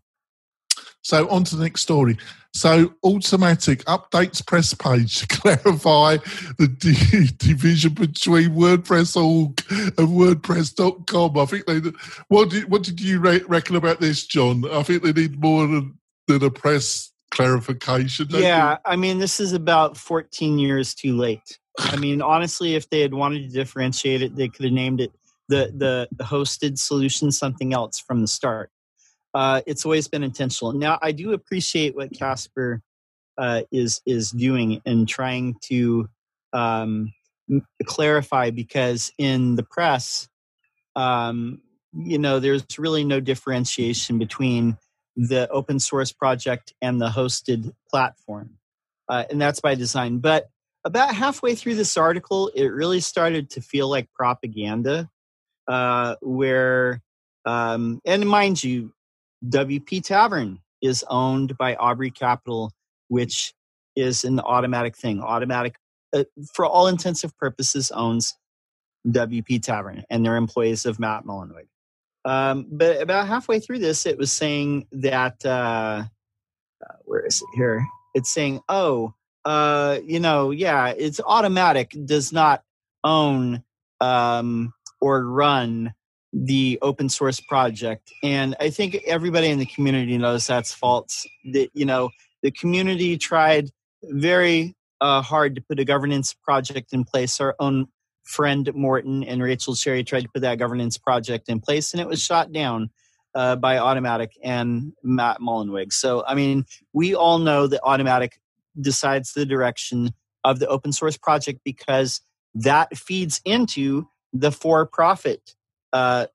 [1.03, 2.17] So on to the next story.
[2.53, 6.17] So Automattic updates press page to clarify
[6.57, 11.37] the d- division between WordPress.org and WordPress.com.
[11.37, 11.91] I think they.
[12.27, 14.69] What did what did you re- reckon about this, John?
[14.71, 18.27] I think they need more than, than a press clarification.
[18.29, 18.77] Yeah, you?
[18.85, 21.57] I mean, this is about 14 years too late.
[21.79, 25.11] I mean, honestly, if they had wanted to differentiate it, they could have named it
[25.49, 28.69] the the hosted solution something else from the start.
[29.33, 30.73] Uh, it's always been intentional.
[30.73, 32.81] Now, I do appreciate what Casper
[33.37, 36.07] uh, is is doing and trying to
[36.53, 37.11] um,
[37.85, 40.27] clarify because in the press,
[40.95, 41.61] um,
[41.93, 44.77] you know, there's really no differentiation between
[45.15, 48.51] the open source project and the hosted platform,
[49.09, 50.19] uh, and that's by design.
[50.19, 50.49] But
[50.85, 55.09] about halfway through this article, it really started to feel like propaganda,
[55.67, 57.01] uh, where
[57.45, 58.93] um, and mind you,
[59.49, 62.71] WP Tavern is owned by Audrey Capital,
[63.07, 63.53] which
[63.95, 65.19] is an Automattic thing.
[65.19, 65.75] Automattic,
[66.13, 68.35] uh, for all intensive purposes, owns
[69.07, 71.67] WP Tavern, and they're employees of Matt Mullenweg.
[72.25, 76.05] Um, but about halfway through this, it was saying that uh,
[76.83, 77.85] uh, where is it here?
[78.13, 79.13] It's saying, oh,
[79.45, 82.63] uh, you know, yeah, it's Automattic, does not
[83.03, 83.63] own
[83.99, 85.93] um, or run
[86.33, 88.11] the open source project.
[88.23, 91.27] And i think everybody in the community knows that's false.
[91.53, 92.09] That you know
[92.41, 93.69] the community tried
[94.03, 97.39] very uh, hard to put a governance project in place.
[97.39, 97.87] Our own
[98.23, 102.07] friend morten and rachel cherry tried to put that governance project in place and it
[102.07, 102.89] was shot down
[103.35, 105.93] uh, by Automattic and matt mullenweg.
[105.93, 108.31] So i mean we all know that Automattic
[108.79, 112.21] decides the direction of the open source project because
[112.55, 115.53] that feeds into the for profit
[115.93, 116.27] uh,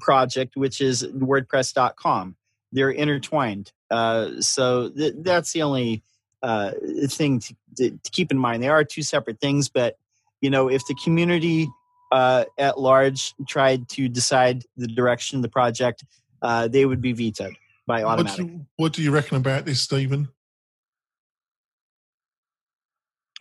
[0.00, 2.36] project, which is WordPress.com.
[2.72, 3.72] They're intertwined.
[3.90, 6.02] Uh, so th- that's the only
[6.42, 6.72] uh,
[7.08, 8.62] thing to, to, keep in mind.
[8.62, 9.98] They are two separate things, but
[10.40, 11.68] you know, if the community
[12.10, 16.04] uh, at large tried to decide the direction of the project,
[16.40, 17.54] uh, they would be vetoed
[17.86, 18.16] by Automattic.
[18.16, 20.28] What do, you, what do you reckon about this, Stephen?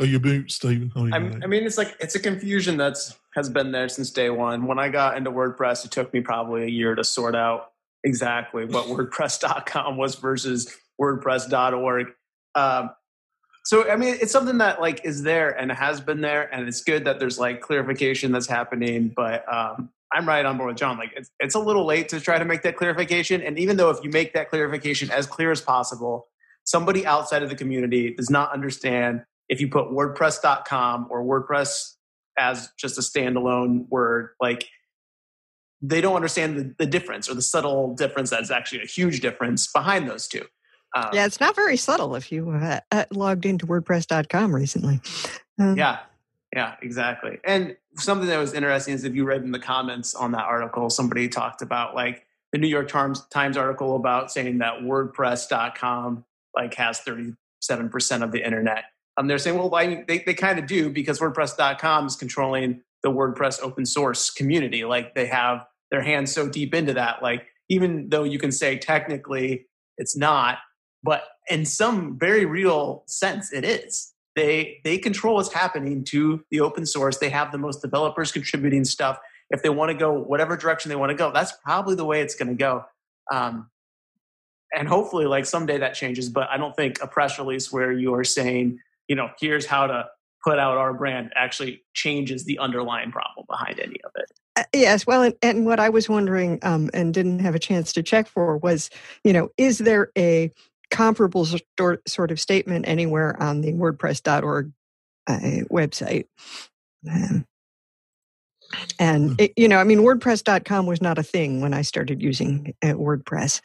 [0.02, 0.92] Oh, your boot, Stephen.
[0.96, 4.66] Oh, I mean, it's like it's a confusion that's has been there since day one.
[4.66, 8.66] When I got into WordPress, it took me probably a year to sort out exactly
[8.66, 12.08] what WordPress.com was versus WordPress.org.
[12.56, 12.90] Um,
[13.64, 16.82] so, I mean, it's something that like is there and has been there, and it's
[16.82, 19.14] good that there's like clarification that's happening.
[19.16, 20.98] But um, I'm right on board with John.
[20.98, 23.44] Like, it's it's a little late to try to make that clarification.
[23.44, 26.26] And even though if you make that clarification as clear as possible,
[26.64, 31.96] somebody outside of the community does not understand if you put WordPress.com or WordPress
[32.40, 34.68] as just a standalone word, like
[35.82, 39.70] they don't understand the, the difference or the subtle difference that's actually a huge difference
[39.72, 40.46] behind those two.
[40.96, 45.02] Um, yeah, it's not very subtle if you uh, uh logged into WordPress.com recently.
[45.60, 46.00] Um, yeah,
[46.54, 47.40] yeah, exactly.
[47.44, 50.90] And something that was interesting is if you read in the comments on that article,
[50.90, 56.24] somebody talked about like the New York Times Times article about saying that WordPress.com
[56.56, 57.36] like has 37%
[58.22, 58.86] of the internet.
[59.22, 63.62] Um, they're saying, well, they, they kind of do because WordPress.com is controlling the WordPress
[63.62, 64.84] open source community.
[64.84, 67.22] Like they have their hands so deep into that.
[67.22, 69.68] Like even though you can say technically
[70.00, 70.58] it's not,
[71.04, 74.12] but in some very real sense, it is.
[74.36, 77.18] They they control what's happening to the open source.
[77.18, 79.20] They have the most developers contributing stuff.
[79.52, 82.22] If they want to go whatever direction they want to go, that's probably the way
[82.22, 82.86] it's going to go.
[83.32, 83.70] Um,
[84.74, 86.30] and hopefully, like someday that changes.
[86.30, 89.88] But I don't think a press release where you are saying you know, here's how
[89.88, 90.08] to
[90.44, 94.32] put out our brand actually changes the underlying problem behind any of it.
[94.56, 97.94] Uh, yes, well, and, and, what I was wondering um, and didn't have a chance
[97.94, 98.90] to check for was,
[99.24, 100.52] you know, is there a
[100.90, 101.48] comparable
[102.08, 104.72] sort of statement anywhere on the WordPress.org
[105.28, 105.40] uh,
[105.72, 106.26] website?
[107.10, 107.46] Um,
[109.00, 109.36] and, hmm.
[109.40, 112.88] it, you know, I mean, WordPress.com was not a thing when I started using uh,
[112.88, 113.62] WordPress.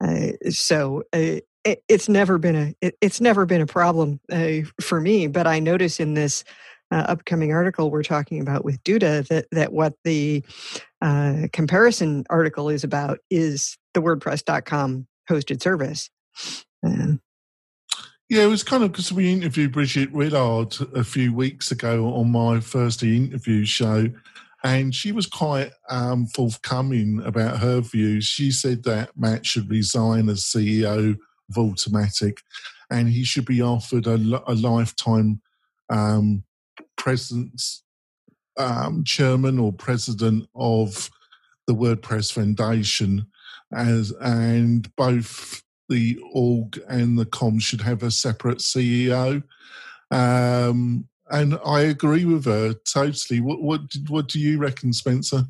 [0.00, 4.66] Uh, so uh, it, it's never been a it, it's never been a problem uh,
[4.80, 5.26] for me.
[5.26, 6.44] But I notice in this
[6.90, 10.42] uh, upcoming article we're talking about with Duda that that what the
[11.02, 16.08] uh, comparison article is about is the WordPress.com hosted service.
[16.82, 17.20] Um,
[18.30, 22.30] yeah, it was kind of because we interviewed Bridget Willard a few weeks ago on
[22.30, 24.08] my first interview show,
[24.62, 28.24] and she was quite um, forthcoming about her views.
[28.24, 31.16] She said that Matt should resign as CEO
[31.56, 32.34] of
[32.90, 34.14] and he should be offered a,
[34.46, 35.40] a lifetime
[35.90, 36.44] um,
[36.96, 37.82] presence
[38.56, 41.10] um, chairman or president of
[41.66, 43.26] the WordPress Foundation,
[43.72, 49.42] as and both the org and the com should have a separate CEO.
[50.10, 53.40] Um, and I agree with her totally.
[53.40, 55.44] What what what do you reckon, Spencer?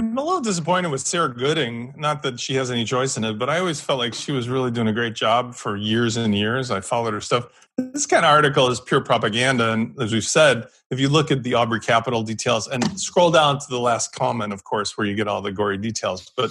[0.00, 1.92] I'm a little disappointed with Sarah Gooding.
[1.94, 4.48] Not that she has any choice in it, but I always felt like she was
[4.48, 6.70] really doing a great job for years and years.
[6.70, 7.68] I followed her stuff.
[7.76, 9.72] This kind of article is pure propaganda.
[9.72, 13.58] And as we've said, if you look at the Audrey Capital details and scroll down
[13.58, 16.32] to the last comment, of course, where you get all the gory details.
[16.34, 16.50] But,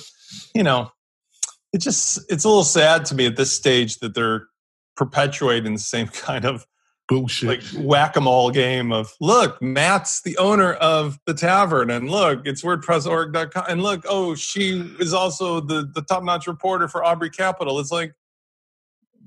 [0.54, 0.92] you know,
[1.74, 4.46] it just, it's a little sad to me at this stage that they're
[4.96, 6.68] perpetuating the same kind of
[7.10, 7.50] bullshit.
[7.50, 13.66] Like whack-a-mole game of look, Matt's the owner of the tavern, and look, it's WordPressorg.com,
[13.68, 17.80] and look, oh, she is also the the top-notch reporter for Audrey Capital.
[17.80, 18.14] It's like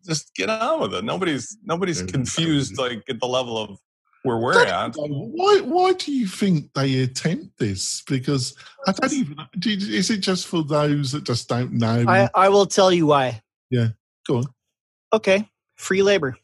[0.07, 1.05] just get on with it.
[1.05, 3.79] Nobody's nobody's confused like at the level of
[4.23, 4.95] where we're at.
[4.97, 8.03] Why why do you think they attempt this?
[8.09, 9.37] Because I don't even.
[9.65, 12.05] Is it just for those that just don't know?
[12.09, 13.43] I, I will tell you why.
[13.71, 13.89] Yeah,
[14.27, 14.45] go on.
[15.13, 16.37] Okay, free labor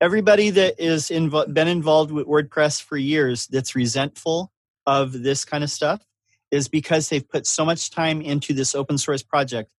[0.00, 4.52] everybody that is invo- been involved with WordPress for years that's resentful
[4.86, 6.04] of this kind of stuff
[6.50, 9.72] is because they've put so much time into this open source project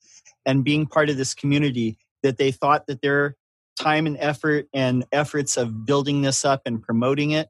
[0.46, 3.36] and being part of this community that they thought that their
[3.80, 7.50] time and effort and efforts of building this up and promoting it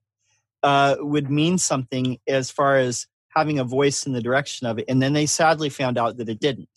[0.64, 4.86] uh, would mean something as far as having a voice in the direction of it.
[4.88, 6.70] And then they sadly found out that it didn't.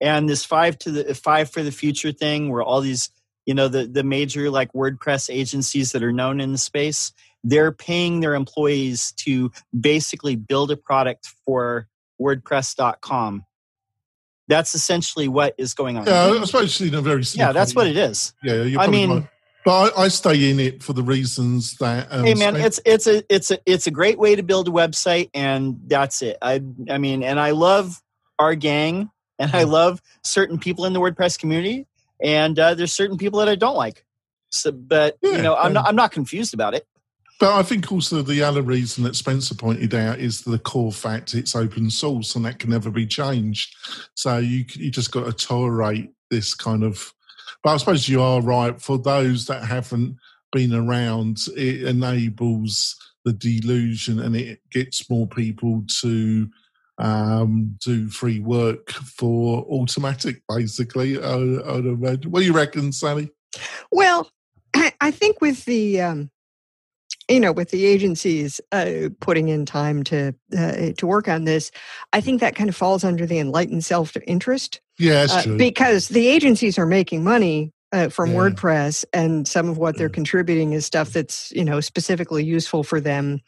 [0.00, 3.10] And this five to the five for the future thing where all these
[3.48, 7.72] you know the the major like wordpress agencies that are known in the space they're
[7.72, 11.88] paying their employees to basically build a product for
[12.20, 13.44] wordpress.com
[14.48, 16.06] that's essentially what is going on.
[16.06, 18.34] Yeah especially in a very yeah that's what it is.
[18.44, 19.28] Yeah i mean right.
[19.64, 23.06] but I, I, stay in it for the reasons that um, hey man it's it's
[23.06, 26.36] a it's a it's a great way to build a website and that's it.
[26.42, 28.02] I i mean and i love
[28.38, 31.86] our gang and i love certain people in the wordpress community
[32.22, 34.04] and uh, there's certain people that I don't like.
[34.50, 36.86] So, but yeah, you know, I'm um, not I'm not confused about it.
[37.40, 41.34] But I think also the other reason that Spencer pointed out is the core fact
[41.34, 43.74] it's open source and that can never be changed.
[44.14, 47.12] So you you just got to tolerate this kind of.
[47.62, 48.80] But I suppose you are right.
[48.80, 50.16] For those that haven't
[50.52, 56.48] been around, it enables the delusion and it gets more people to
[56.98, 61.22] um, do free work for Automattic, basically.
[61.22, 62.30] I, I'd imagine.
[62.30, 63.30] What do you reckon, Sallie?
[63.92, 64.30] Well,
[65.00, 66.30] I think with the um,
[67.28, 71.70] you know with the agencies uh, putting in time to uh, to work on this,
[72.12, 74.80] I think that kind of falls under the enlightened self interest.
[74.98, 75.56] Yeah, that's uh, true.
[75.56, 78.38] Because the agencies are making money uh, from yeah.
[78.38, 83.00] WordPress, and some of what they're contributing is stuff that's you know specifically useful for
[83.00, 83.40] them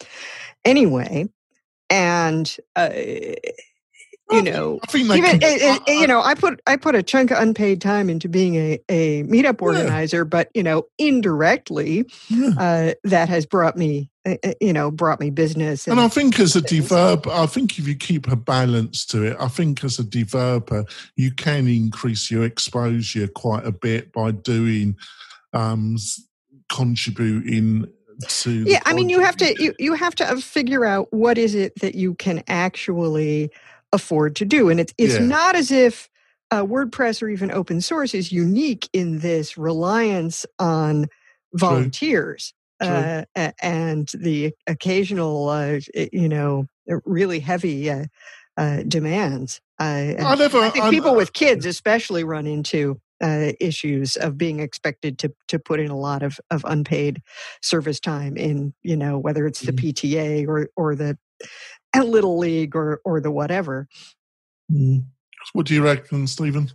[0.65, 1.29] anyway
[1.91, 2.91] and uh,
[4.31, 7.81] you know, even it, it, you know, I put I put a chunk of unpaid
[7.81, 10.25] time into being a, a meetup organizer, yeah.
[10.25, 12.51] but you know, indirectly, yeah.
[12.59, 15.87] uh, that has brought me, uh, uh, you know, brought me business.
[15.87, 19.25] And, and I think as a developer, I think if you keep a balance to
[19.25, 20.85] it, I think as a developer,
[21.17, 24.97] you can increase your exposure quite a bit by doing,
[25.53, 25.97] um,
[26.69, 27.87] contributing
[28.29, 31.39] to yeah i mean you have to you, you have to uh, figure out what
[31.39, 33.51] is it that you can actually
[33.93, 35.27] afford to do and it's it's yeah.
[35.27, 36.09] not as if
[36.53, 41.07] uh, wordpress or even open source is unique in this reliance on
[41.55, 43.25] volunteers uh,
[43.63, 45.79] and the occasional uh,
[46.13, 46.67] you know
[47.05, 48.05] really heavy uh,
[48.57, 49.61] uh, demands.
[49.79, 55.19] I, never, I think people with kids especially run into uh, issues of being expected
[55.19, 57.23] to to put in a lot of of unpaid
[57.63, 59.93] service time in you know whether it's the mm.
[59.93, 61.19] PTA or or the
[62.05, 63.89] little league or or the whatever.
[64.71, 65.05] Mm.
[65.53, 66.71] What do you reckon, Stephen?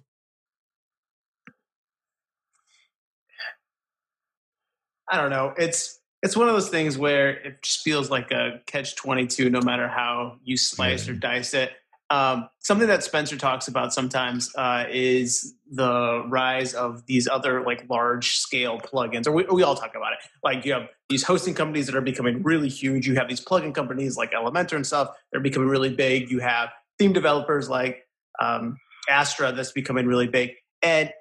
[5.10, 5.54] I don't know.
[5.58, 9.50] It's it's one of those things where it just feels like a catch twenty two,
[9.50, 11.14] no matter how you slice yeah.
[11.14, 11.72] or dice it.
[12.12, 17.86] Um, something that Spencer talks about sometimes uh, is the rise of these other like
[17.90, 20.20] large scale plugins, or we, we, all talk about it.
[20.44, 23.08] Like you have these hosting companies that are becoming really huge.
[23.08, 25.10] You have these plugin companies like Elementor and stuff.
[25.32, 26.30] They're becoming really big.
[26.30, 28.08] You have theme developers like
[28.40, 28.78] um,
[29.10, 30.52] Astra that's becoming really big.
[30.84, 31.12] And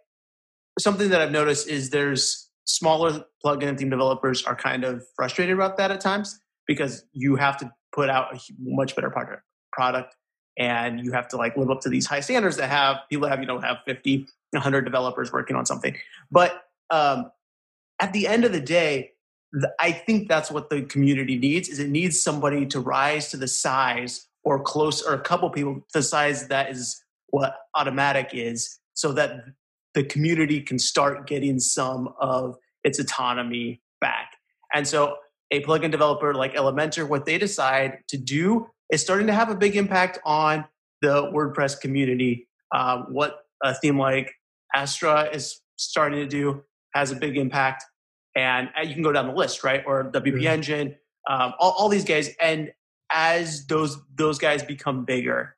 [0.79, 5.55] something that I've noticed is there's smaller plugin and theme developers are kind of frustrated
[5.55, 9.13] about that at times because you have to put out a much better
[9.73, 10.15] product
[10.59, 13.41] and you have to like live up to these high standards that have people have
[13.41, 15.97] you know have 50 100 developers working on something
[16.31, 17.31] but um,
[18.01, 19.11] at the end of the day
[19.81, 23.49] i think that's what the community needs is it needs somebody to rise to the
[23.49, 27.03] size or close or a couple people to the size that is
[27.35, 29.45] what Automattic is so that
[29.95, 34.37] the community can start getting some of its autonomy back.
[34.73, 35.17] And so
[35.51, 39.57] a plugin developer like Elementor, what they decide to do is starting to have a
[39.57, 40.65] big impact on
[41.03, 42.47] the WordPress community.
[42.73, 44.33] Um, what a theme like
[44.73, 46.63] Astra is starting to do
[46.95, 47.85] has a big impact.
[48.37, 49.83] And uh, you can go down the list, right?
[49.85, 50.95] Or WP Engine,
[51.29, 52.31] um, all, all these guys.
[52.41, 52.73] And
[53.13, 55.57] as those those guys become bigger,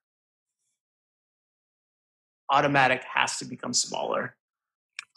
[2.50, 4.34] Automattic has to become smaller.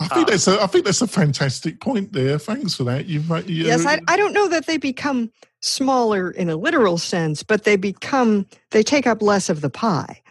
[0.01, 2.39] I think um, that's a I think that's a fantastic point there.
[2.39, 3.07] Thanks for that.
[3.07, 5.29] You've you yes, I, I don't know that they become
[5.61, 10.21] smaller in a literal sense, but they become they take up less of the pie.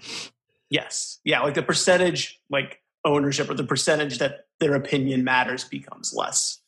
[0.70, 6.14] Yes, yeah, like the percentage like ownership or the percentage that their opinion matters becomes
[6.14, 6.60] less.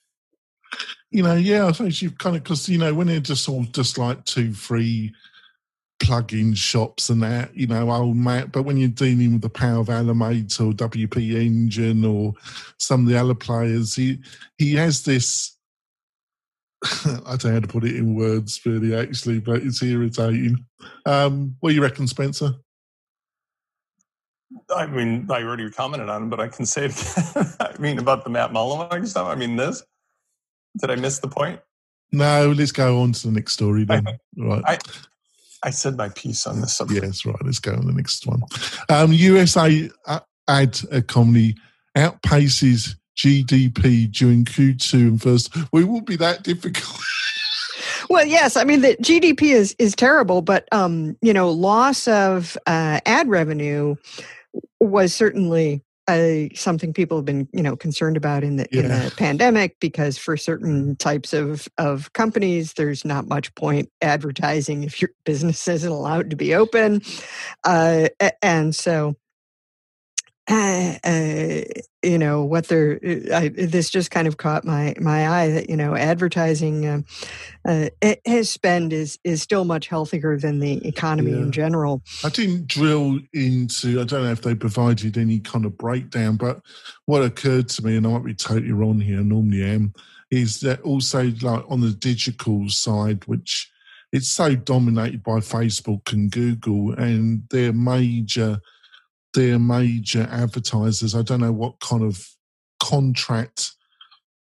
[1.11, 3.65] You know, yeah, I think you've kind of because you know when they're just all
[3.65, 5.15] just like two, three
[6.01, 8.53] plug-in shops and that, you know, old Matt.
[8.53, 12.35] But when you're dealing with the power of Animate or WP Engine or
[12.79, 14.19] some of the other players, he
[14.59, 15.57] he has this.
[17.05, 20.65] I don't know how to put it in words, really, actually, but it's irritating.
[21.05, 22.55] Um, what do you reckon, Spencer?
[24.75, 26.93] I mean, I already commented on it, but I can say it
[27.37, 27.55] again.
[27.61, 29.29] I mean, about the Matt Mullenweg stuff.
[29.29, 29.83] I mean, this.
[30.79, 31.61] Did I miss the point?
[32.13, 34.07] No, let's go on to the next story then.
[34.09, 34.63] I, right.
[34.67, 34.79] I,
[35.63, 37.05] I said my piece on this subject.
[37.05, 37.37] Yes, right.
[37.45, 38.43] Let's go on the next one.
[38.89, 39.91] Um, USA
[40.49, 41.55] ad economy
[41.97, 45.55] outpaces GDP during Q2 and first.
[45.73, 47.01] Well, it won't be that difficult.
[48.11, 48.57] well, yes.
[48.57, 53.29] I mean, the GDP is is terrible, but um, you know, loss of uh, ad
[53.29, 53.97] revenue
[54.81, 58.81] was certainly uh, something people have been you know concerned about in the yeah.
[58.81, 64.83] in the pandemic because for certain types of of companies there's not much point advertising
[64.83, 67.01] if your business isn't allowed to be open
[67.65, 68.09] uh,
[68.43, 69.15] and so
[70.51, 71.61] uh, uh,
[72.03, 75.71] you know what they're uh, I, this just kind of caught my my eye that
[75.71, 77.05] you know advertising um,
[77.67, 77.91] uh,
[78.25, 81.39] his spend is is still much healthier than the economy yeah.
[81.39, 85.79] in general i didn't drill into i don't know if they provided any kind of
[85.79, 86.61] breakdown but
[87.07, 89.93] what occurred to me and i might be totally wrong here normally am
[90.31, 93.71] is that also like on the digital side which
[94.13, 98.61] it's so dominated by facebook and google and their major
[99.35, 101.15] their major advertisers.
[101.15, 102.27] I don't know what kind of
[102.83, 103.73] contract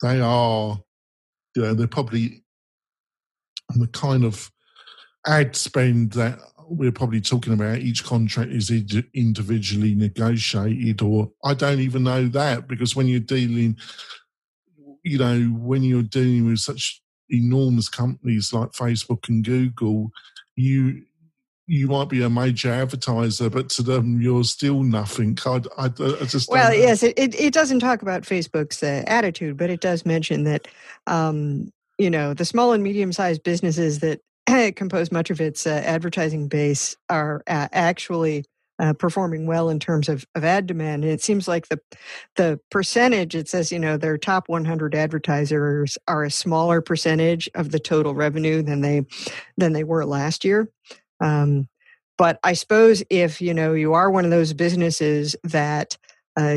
[0.03, 0.81] they are.
[1.55, 2.45] You know, they're probably
[3.77, 4.51] the kind of
[5.27, 7.79] ad spend that we're probably talking about.
[7.79, 8.71] Each contract is
[9.15, 13.77] individually negotiated, or I don't even know that because when you're dealing,
[15.03, 20.11] you know, when you're dealing with such enormous companies like Facebook and Google,
[20.57, 21.05] you
[21.67, 25.39] you might be a major advertiser, but to them you're still nothing.
[25.47, 29.71] I, I, I just well, yes, it, it doesn't talk about Facebook's uh, attitude, but
[29.71, 30.69] it does mention that
[31.07, 34.21] um, you know the small and medium sized businesses that
[34.77, 38.45] compose much of its uh, advertising base are uh, actually.
[38.81, 41.81] Uh, performing well in terms of, of ad demand, and it seems like the
[42.35, 47.71] the percentage it says you know their top 100 advertisers are a smaller percentage of
[47.71, 49.07] the total revenue than they
[49.57, 50.69] than they were last year.
[51.21, 51.69] Um,
[52.17, 55.97] but I suppose if you know you are one of those businesses that
[56.37, 56.57] uh,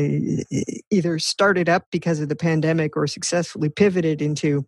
[0.90, 4.66] either started up because of the pandemic or successfully pivoted into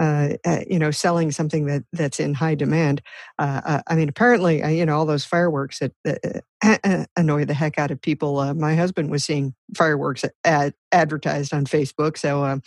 [0.00, 3.02] uh, uh, you know selling something that that's in high demand.
[3.38, 7.54] Uh, uh, I mean, apparently, uh, you know all those fireworks that, that annoy the
[7.54, 8.54] heck out of people.
[8.54, 12.62] my husband was seeing fireworks ad- advertised on Facebook, so um,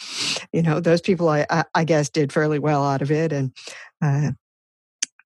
[0.54, 3.52] you know those people, I, I, I, guess, did fairly well out of it, and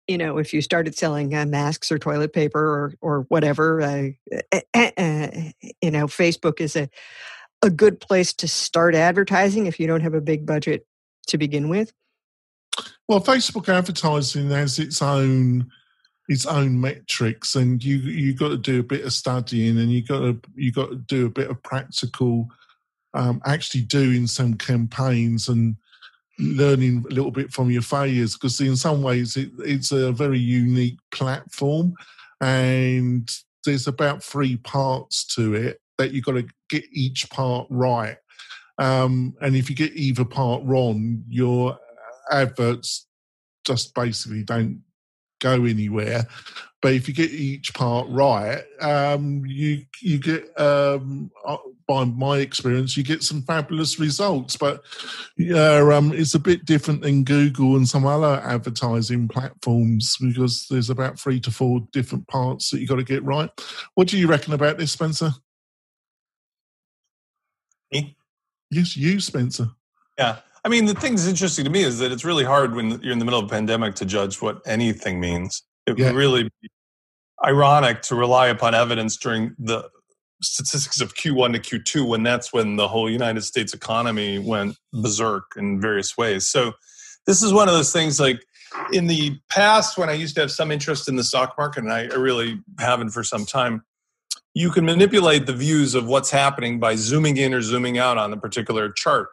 [0.10, 4.10] you know, if you started selling uh, masks or toilet paper or or whatever, uh,
[4.74, 5.28] uh,
[5.82, 6.90] you know, Facebook is a
[7.62, 10.88] a good place to start advertising if you don't have a big budget
[11.28, 11.94] to begin with.
[13.08, 15.70] Well, Facebook advertising has its own
[16.28, 20.04] its own metrics, and you you got to do a bit of studying, and you
[20.04, 22.48] got to you got to do a bit of practical,
[23.14, 25.76] um, actually doing some campaigns and
[26.40, 30.40] learning a little bit from your failures because in some ways it, it's a very
[30.40, 31.94] unique platform
[32.42, 33.30] and
[33.66, 38.18] there's about three parts to it that you've got to get each part right.
[38.78, 41.78] Um, and if you get either part wrong your
[42.32, 43.08] adverts
[43.66, 44.82] just basically don't
[45.40, 46.28] go anywhere.
[46.82, 52.38] But if you get each part right, um, you you get um, uh, by my
[52.38, 54.56] experience, you get some fabulous results.
[54.56, 54.82] But
[55.36, 60.90] yeah, um, it's a bit different than Google and some other advertising platforms because there's
[60.90, 63.50] about three to four different parts that you got to get right.
[63.96, 65.32] What do you reckon about this, Spencer?
[67.92, 68.16] Me?
[68.70, 69.72] Yes, you, Spencer.
[70.18, 70.38] Yeah.
[70.70, 73.12] I mean, the thing that's interesting to me is that it's really hard when you're
[73.12, 75.64] in the middle of a pandemic to judge what anything means.
[75.88, 76.10] It Yeah.
[76.10, 76.70] would really be
[77.44, 79.90] ironic to rely upon evidence during the
[80.44, 85.54] statistics of Q1 to Q2 when that's when the whole United States economy went berserk
[85.58, 86.46] in various ways.
[86.46, 86.74] So,
[87.26, 88.40] this is one of those things like
[88.94, 91.92] in the past when I used to have some interest in the stock market, and
[91.92, 93.84] I, I really haven't for some time.
[94.54, 98.30] You can manipulate the views of what's happening by zooming in or zooming out on
[98.30, 99.30] the particular chart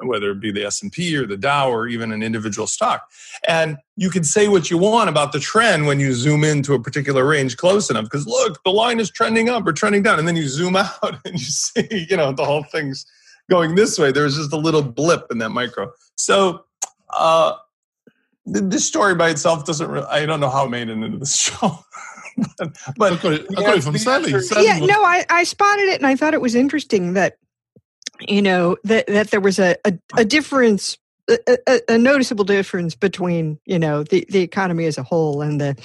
[0.00, 3.08] whether it be the S&P or the Dow or even an individual stock.
[3.48, 6.80] And you can say what you want about the trend when you zoom into a
[6.80, 10.26] particular range close enough because look, the line is trending up or trending down and
[10.26, 13.06] then you zoom out and you see, you know, the whole thing's
[13.50, 14.12] going this way.
[14.12, 15.92] There's just a little blip in that micro.
[16.16, 16.64] So,
[17.10, 17.54] uh
[18.52, 21.18] th- this story by itself doesn't really, I don't know how it made it into
[21.18, 21.84] this show.
[22.58, 24.40] but, but I got it, I got it from Sallie.
[24.40, 27.36] Sallie yeah was- no I, I spotted it and i thought it was interesting that
[28.28, 30.98] you know that that there was a a, a difference
[31.28, 35.60] a, a, a noticeable difference between you know the the economy as a whole and
[35.60, 35.76] the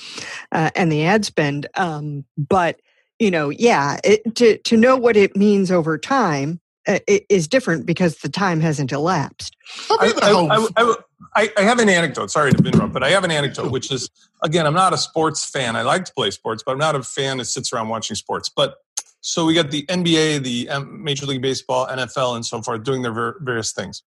[0.52, 2.80] uh, and the ad spend um but
[3.20, 7.86] you know yeah it, to to know what it means over time uh, is different
[7.86, 9.56] because the time hasn't elapsed
[9.92, 10.96] I I, mean, the whole- I- I-
[11.36, 12.32] I- I have an anecdote.
[12.32, 14.10] Sorry to interrupt, but I have an anecdote, which is
[14.44, 15.76] again, I'm not a sports fan.
[15.76, 18.50] I like to play sports, but I'm not a fan that sits around watching sports.
[18.50, 18.76] But
[19.22, 23.02] so we got the NBA, the um, Major League Baseball, NFL, and so forth doing
[23.02, 24.04] their various things.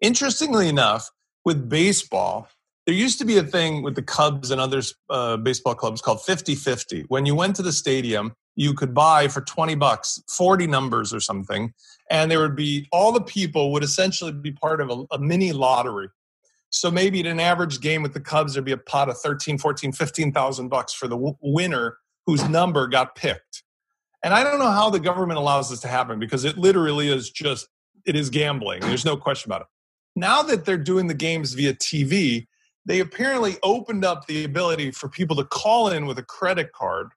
[0.00, 1.10] Interestingly enough,
[1.44, 2.48] with baseball,
[2.86, 6.22] there used to be a thing with the Cubs and other uh, baseball clubs called
[6.22, 7.04] 50 50.
[7.08, 11.20] When you went to the stadium, you could buy for 20 bucks 40 numbers or
[11.20, 11.72] something
[12.10, 15.52] and there would be all the people would essentially be part of a, a mini
[15.52, 16.08] lottery
[16.70, 19.58] so maybe at an average game with the cubs there'd be a pot of 13
[19.58, 23.62] 14 15000 bucks for the w- winner whose number got picked
[24.24, 27.30] and i don't know how the government allows this to happen because it literally is
[27.30, 27.68] just
[28.04, 28.80] it is gambling.
[28.80, 29.66] There's no question about it.
[30.14, 32.46] Now that they're doing the games via tv
[32.86, 37.10] they apparently opened up the ability for people to call in with a credit card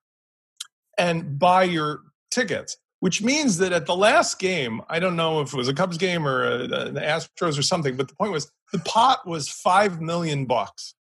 [0.97, 2.01] and buy your
[2.31, 5.73] tickets which means that at the last game, I don't know if it was a
[5.73, 9.27] Cubs game or a, a, the Astros or something, but the point was the pot
[9.27, 10.95] was five million bucks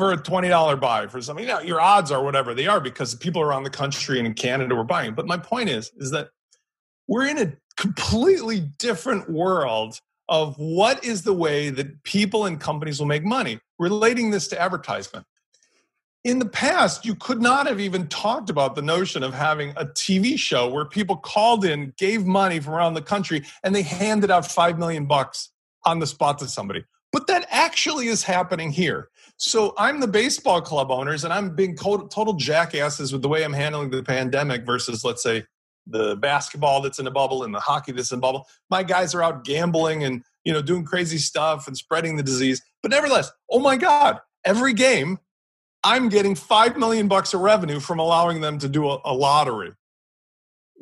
[0.00, 1.46] for a twenty dollar buy for something.
[1.46, 4.74] Know, your odds are whatever they are because people around the country and in Canada
[4.74, 5.12] were buying.
[5.12, 6.30] But my point is, is that
[7.06, 12.98] we're in a completely different world of what is the way that people and companies
[12.98, 13.60] will make money.
[13.78, 15.26] Relating this to advertisement
[16.24, 19.84] in the past, you could not have even talked about the notion of having a
[19.84, 24.30] TV show where people called in, gave money from around the country, and they handed
[24.30, 25.50] out five million bucks
[25.84, 26.84] on the spot to somebody.
[27.12, 29.08] But that actually is happening here.
[29.42, 33.54] So I'm the baseball club owners, and I'm being total, jackasses with the way I'm
[33.54, 35.44] handling the pandemic versus, let's say,
[35.86, 38.46] the basketball that's in a bubble and the hockey that's in a bubble.
[38.68, 42.60] My guys are out gambling and you know doing crazy stuff and spreading the disease.
[42.82, 45.18] But nevertheless, oh my God, every game
[45.82, 49.72] I'm getting five million bucks of revenue from allowing them to do a, a, lottery.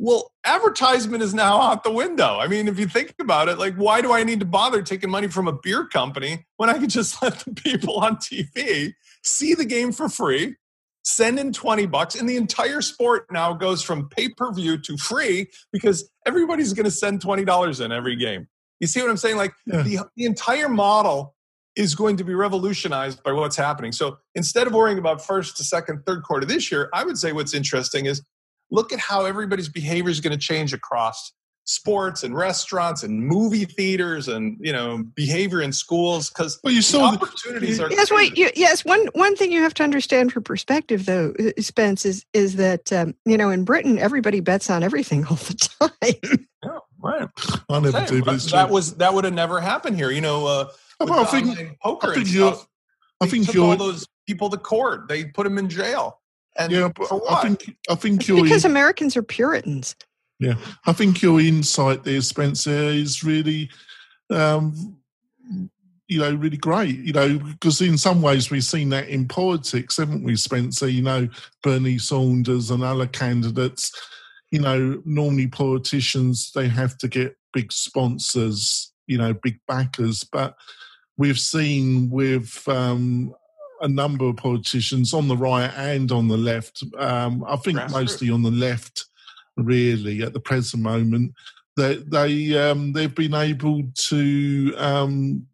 [0.01, 2.39] Well, advertisement is now out the window.
[2.39, 5.11] I mean, if you think about it, like, why do I need to bother taking
[5.11, 8.95] money from a beer company when I could just let the people on TV
[9.25, 10.55] see the game for free,
[11.03, 14.97] send in 20 bucks, and the entire sport now goes from pay per view to
[14.97, 18.47] free because everybody's going to send $20 in every game.
[18.79, 19.37] You see what I'm saying?
[19.37, 19.83] Like, yeah.
[19.83, 21.35] the, the entire model
[21.75, 23.91] is going to be revolutionized by what's happening.
[23.91, 27.33] So instead of worrying about first to second, third quarter this year, I would say
[27.33, 28.23] what's interesting is
[28.71, 31.33] look at how everybody's behavior is going to change across
[31.65, 36.81] sports and restaurants and movie theaters and you know behavior in schools because well, you
[36.81, 40.33] saw opportunities the, are yes wait you, yes one one thing you have to understand
[40.33, 44.83] for perspective though spence is is that um, you know in britain everybody bets on
[44.83, 46.39] everything all the time.
[46.65, 47.29] Yeah right.
[47.69, 50.69] I never do but that was that would have never happened here you know uh
[51.01, 52.67] well, I think, poker I think and you're, stuff,
[53.21, 55.09] I think took all those people to court.
[55.09, 56.21] They put them in jail.
[56.59, 57.09] And yeah, but?
[57.31, 59.95] I think I think it's because in, Americans are Puritans.
[60.41, 60.55] Yeah,
[60.87, 63.71] I think your insight there, Spencer, is really,
[64.31, 64.97] um,
[66.09, 66.99] you know, really great.
[66.99, 70.89] You know, because in some ways we've seen that in politics, haven't we, Spencer?
[70.89, 71.29] You know,
[71.63, 73.93] Bernie Sanders and other candidates.
[74.51, 80.57] You know, normally politicians they have to get big sponsors, you know, big backers, but
[81.17, 83.35] we've seen with um,
[83.81, 86.83] a number of politicians on the right and on the left.
[86.99, 89.07] Um, I think mostly on the left,
[89.57, 91.33] really, at the present moment.
[91.77, 95.47] That they um, they've been able to um,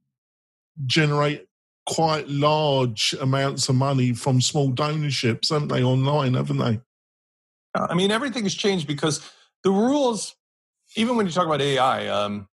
[0.86, 1.46] generate
[1.86, 5.82] quite large amounts of money from small donorships, haven't they?
[5.82, 6.80] Online, haven't they?
[7.74, 9.28] I mean, everything has changed because
[9.64, 10.34] the rules,
[10.96, 12.48] even when you talk about AI, um,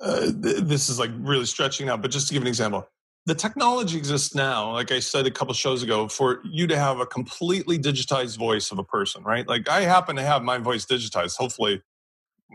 [0.00, 2.88] uh, th- this is like really stretching out, but just to give an example,
[3.26, 7.00] the technology exists now, like I said a couple shows ago, for you to have
[7.00, 9.46] a completely digitized voice of a person, right?
[9.46, 11.36] Like I happen to have my voice digitized.
[11.36, 11.82] Hopefully,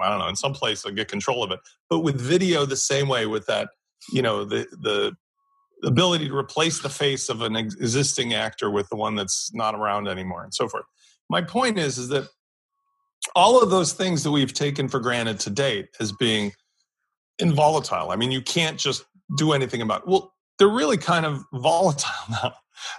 [0.01, 1.59] I don't know, in some place I'll get control of it.
[1.89, 3.69] But with video, the same way with that,
[4.11, 5.15] you know, the, the,
[5.83, 10.07] ability to replace the face of an existing actor with the one that's not around
[10.07, 10.85] anymore and so forth
[11.29, 12.27] my point is is that
[13.35, 16.51] all of those things that we've taken for granted to date as being
[17.39, 19.05] involatile i mean you can't just
[19.37, 20.07] do anything about it.
[20.07, 22.53] well they're really kind of volatile now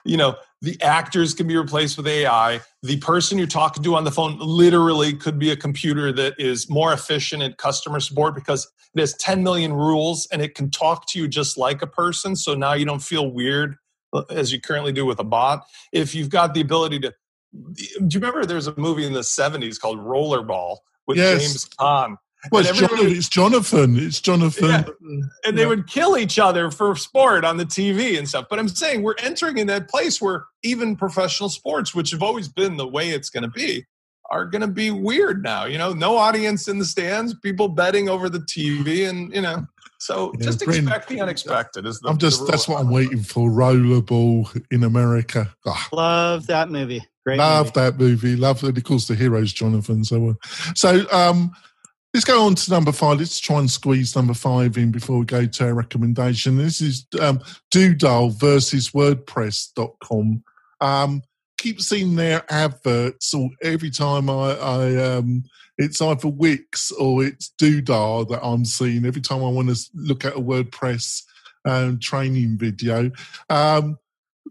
[0.05, 4.05] you know the actors can be replaced with ai the person you're talking to on
[4.05, 8.71] the phone literally could be a computer that is more efficient at customer support because
[8.95, 12.35] it has 10 million rules and it can talk to you just like a person
[12.35, 13.77] so now you don't feel weird
[14.13, 17.13] uh, as you currently do with a bot if you've got the ability to
[17.75, 21.41] do you remember there's a movie in the 70s called Rollerball with Yes.
[21.41, 22.17] James Caan?
[22.53, 23.99] Well, it's, everybody- Jonathan, it's Jonathan.
[23.99, 24.69] It's Jonathan.
[24.69, 25.21] Yeah.
[25.45, 25.69] and they Yeah.
[25.69, 28.47] would kill each other for sport on the TV and stuff.
[28.49, 32.49] But I'm saying we're entering in that place where even professional sports, which have always
[32.49, 33.85] been the way it's going to be,
[34.31, 35.65] are going to be weird now.
[35.65, 39.67] You know, no audience in the stands, people betting over the TV, and you know,
[39.99, 41.87] so Yeah, just Bryn, expect the unexpected.
[41.87, 43.49] Is the, I'm just the that's what I'm waiting for.
[43.51, 45.53] Rollerball in America.
[45.67, 47.03] Ah, Love that movie.
[47.25, 47.39] Great.
[47.39, 47.73] love movie.
[47.81, 48.37] that movie.
[48.37, 50.05] Love and of course the hero's Jonathan.
[50.05, 50.37] So,
[50.75, 51.51] so um,
[52.17, 53.19] let's go on to number five.
[53.19, 56.57] Let's try and squeeze number five in before we go to our recommendation.
[56.57, 60.43] This is um, Doodle versus WordPress.com.
[60.81, 61.23] Um,
[61.59, 65.45] keep seeing their adverts or every time I, I um,
[65.77, 70.25] it's either Wix or it's Doodle that I'm seeing every time I want to look
[70.25, 71.23] at a WordPress
[71.67, 73.11] um, training video.
[73.51, 73.99] Um,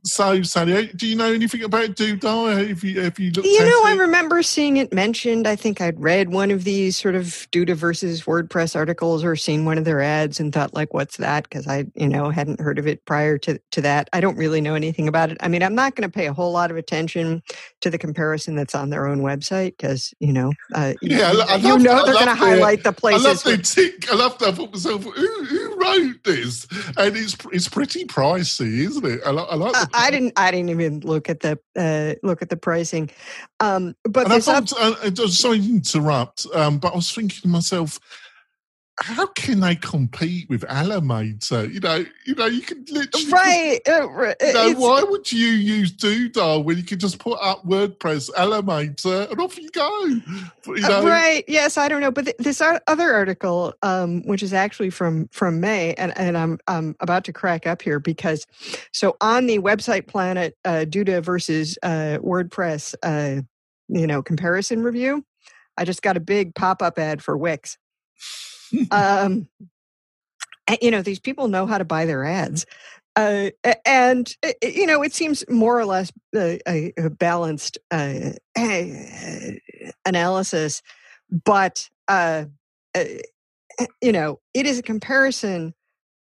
[0.06, 2.48] so, Sallie, do you know anything about Doodle?
[2.48, 4.00] Have you, have you looked You know, I it?
[4.00, 5.48] remember seeing it mentioned.
[5.48, 9.66] I think I'd read one of these sort of Duda versus WordPress articles or seen
[9.66, 11.44] one of their ads and thought, like, what's that?
[11.44, 14.10] Because I, you know, hadn't heard of it prior to, to that.
[14.14, 15.38] I don't really know anything about it.
[15.40, 17.42] I mean, I'm not going to pay a whole lot of attention
[17.82, 21.32] to the comparison that's on their own website because, you know, uh, you- Yeah, I
[21.32, 23.24] lo- I you know I they're going to love the- highlight the I places.
[23.26, 24.12] love the tick.
[24.12, 24.50] I love that.
[24.50, 26.68] I thought myself, who, who wrote this?
[26.98, 29.22] And it's it's pretty pricey, isn't it?
[29.26, 29.76] I, I like.
[29.76, 30.34] I, The, I didn't.
[30.38, 33.10] I didn't even look at the uh, look at the pricing.
[33.60, 37.12] Um, but And I this up, uh, uh, sorry to interrupt, um, but I was
[37.12, 38.00] thinking to myself,
[39.00, 41.72] how can they compete with Elementor?
[41.74, 43.32] You know, you know, you can literally.
[43.32, 43.80] right.
[43.88, 44.08] Uh,
[44.42, 49.30] You know, why would you use Doodle when you can just put up WordPress, Elementor,
[49.32, 50.06] and off you go?
[50.06, 50.22] You
[50.84, 54.52] Uh, know, right yes i don't know but th- this other article um, which is
[54.52, 58.48] actually from from may and, and i'm i'm about to crack up here because
[58.92, 63.42] so on the website planet uh, duda versus uh, wordpress uh,
[63.90, 65.24] you know comparison review
[65.78, 67.78] i just got a big pop-up ad for wix
[68.92, 69.48] um
[70.82, 72.66] you know these people know how to buy their ads
[73.16, 73.50] uh,
[73.86, 78.32] and uh, you know it seems more or less uh, a, a balanced uh,
[80.06, 80.82] analysis
[81.44, 82.46] but uh,
[84.02, 85.74] you know it is a comparison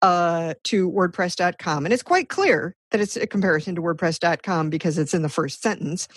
[0.01, 5.13] uh, to wordpress.com and it's quite clear that it's a comparison to wordpress.com because it's
[5.13, 6.07] in the first sentence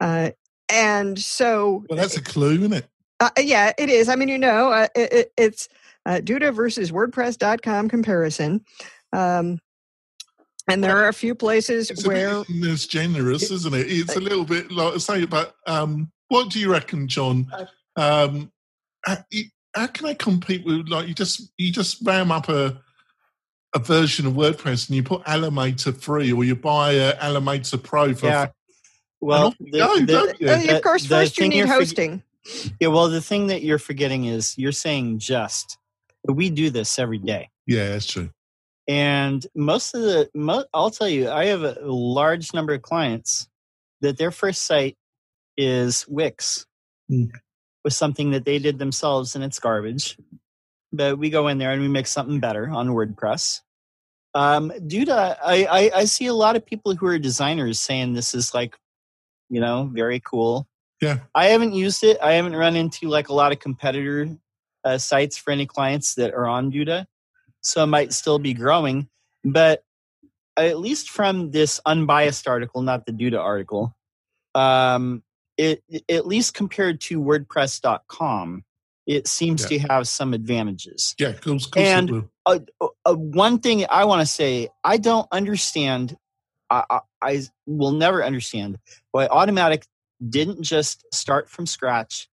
[0.00, 0.30] uh,
[0.70, 2.89] and so well, that's a clue, isn't it?
[3.20, 4.08] Uh, yeah, it is.
[4.08, 5.68] I mean, you know, uh, it, it, it's
[6.06, 8.64] uh, Duda versus WordPress.com comparison.
[9.12, 9.58] Um,
[10.68, 13.86] and there are a few places It's a where bit generous, isn't it?
[13.88, 17.50] It's a little bit like say but um, what do you reckon, John?
[17.96, 18.52] Um,
[19.04, 19.18] how,
[19.74, 22.80] how can I compete with like you just you just ram up a
[23.74, 28.14] a version of WordPress and you put Elementor free or you buy a Elementor Pro
[28.14, 28.46] for Yeah.
[29.20, 31.66] Well, off you go, don't uh, the- of course, the first you thing need you're
[31.66, 32.22] hosting.
[32.80, 35.76] Yeah, well, the thing that you're forgetting is you're saying just.
[36.26, 37.48] We do this every day.
[37.66, 38.30] yeah, that's true.
[38.88, 43.48] And most of the, mo- I'll tell you, I have a large number of clients
[44.00, 44.96] that their first site
[45.56, 46.66] is Wix
[47.10, 47.30] Mm.
[47.84, 50.16] with something that they did themselves and it's garbage.
[50.92, 53.60] But we go in there and we make something better on WordPress.
[54.34, 55.14] Um, due to,
[55.44, 58.76] I, I, I see a lot of people who are designers saying this is like,
[59.48, 60.68] you know, very cool.
[61.00, 61.18] Yeah.
[61.34, 62.18] I haven't used it.
[62.22, 64.28] I haven't run into like a lot of competitor
[64.84, 67.06] uh, sites for any clients that are on Duda,
[67.62, 69.08] so it might still be growing.
[69.44, 69.82] But
[70.56, 73.96] at least from this unbiased article, not the Duda article,
[74.54, 75.22] um,
[75.56, 78.64] it at least compared to WordPress.com,
[79.06, 79.68] it seems Yeah.
[79.68, 81.14] to have some advantages.
[81.18, 84.68] Yeah, of course, of course it And- uh, uh, one thing I want to say,
[84.84, 86.16] I don't understand.
[86.70, 88.78] I, I, I will never understand
[89.12, 89.84] why Automattic
[90.28, 92.28] didn't just start from scratch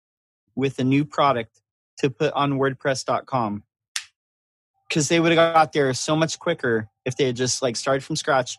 [0.54, 1.60] with a new product
[1.98, 3.62] to put on WordPress.com
[4.88, 8.04] because they would have got there so much quicker if they had just like started
[8.04, 8.58] from scratch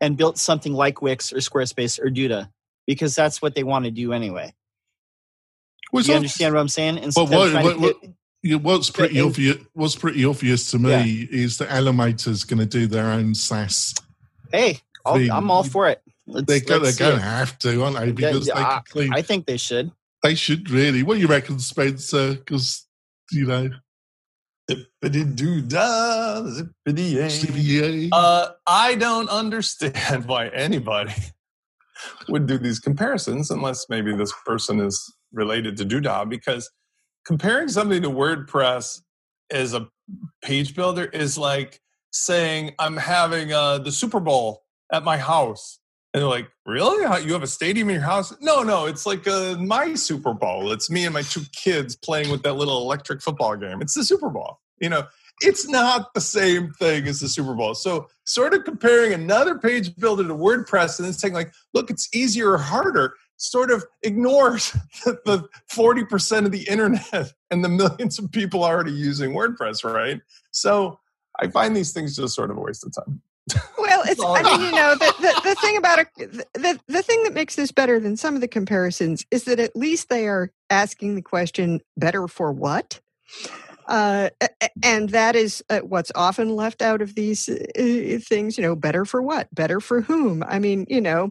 [0.00, 2.50] and built something like Wix or Squarespace or Duda
[2.86, 4.52] because that's what they want to do anyway.
[5.92, 6.98] Well, Do you understand what I'm saying?
[6.98, 8.00] Instead what- of trying to what-
[8.42, 9.56] get- what's pretty in- obvious?
[9.74, 13.94] What's pretty obvious to me is that Elementor's going to do their own SaaS.
[14.52, 15.16] hey, I'll.
[15.32, 16.02] I'm all for it.
[16.26, 18.12] Let's, They're going let's to have to, aren't they?
[18.12, 19.92] Because yeah, they, I- clean, I think they should.
[20.22, 21.02] they should really.
[21.02, 22.34] What do you reckon, Spencer?
[22.34, 22.86] Because
[23.30, 23.70] you know,
[24.70, 27.26] Zippity doo dah, zippity yay.
[27.28, 28.08] CBA.
[28.12, 31.12] Uh, I don't understand why anybody
[32.28, 36.70] would do these comparisons unless maybe this person is related to Doodah because
[37.26, 39.02] comparing something to WordPress
[39.50, 39.88] as a
[40.42, 41.80] page builder is like
[42.12, 44.62] saying I'm having uh, the Super Bowl
[44.92, 45.78] at my house.
[46.14, 47.02] And they're like, really?
[47.26, 48.32] You have a stadium in your house?
[48.40, 50.70] No, no, it's like uh, my Super Bowl.
[50.70, 53.82] It's me and my two kids playing with that little electric football game.
[53.82, 54.60] It's the Super Bowl.
[54.80, 55.08] You know,
[55.40, 57.74] it's not the same thing as the Super Bowl.
[57.74, 62.08] So, sort of comparing another page builder to WordPress and then saying, like, look, it's
[62.14, 64.70] easier or harder, sort of ignores
[65.04, 70.20] the 40% of the internet and the millions of people already using WordPress, right?
[70.52, 71.00] So,
[71.40, 73.20] I find these things just sort of a waste of time.
[73.78, 76.08] Well, it's, I mean, you know, the, the, the thing about it,
[76.54, 79.76] the, the, thing that makes this better than some of the comparisons is that at
[79.76, 83.00] least they are asking the question, better for what?
[83.86, 88.56] Uh, a- a- and that is uh, what's often left out of these uh, things,
[88.56, 89.54] you know, better for what?
[89.54, 90.42] Better for whom?
[90.46, 91.30] I mean, you know,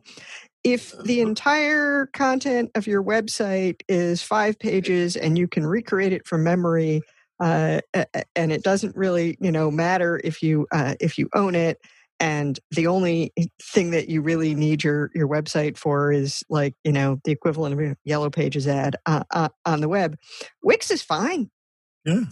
[0.64, 6.28] if the entire content of your website is five pages and you can recreate it
[6.28, 7.01] from memory,
[7.39, 11.28] uh, a- a- and it doesn't really, you know, matter if you uh, if you
[11.34, 11.80] own it,
[12.20, 16.91] and the only thing that you really need your your website for is like you
[16.91, 20.18] know the equivalent of a yellow pages ad uh, uh, on the web.
[20.61, 21.49] Wix is fine.
[22.05, 22.24] Yeah.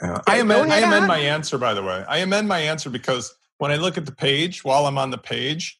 [0.00, 1.08] I go amend, I amend on.
[1.08, 2.04] my answer, by the way.
[2.08, 5.18] I amend my answer because when I look at the page, while I'm on the
[5.18, 5.78] page,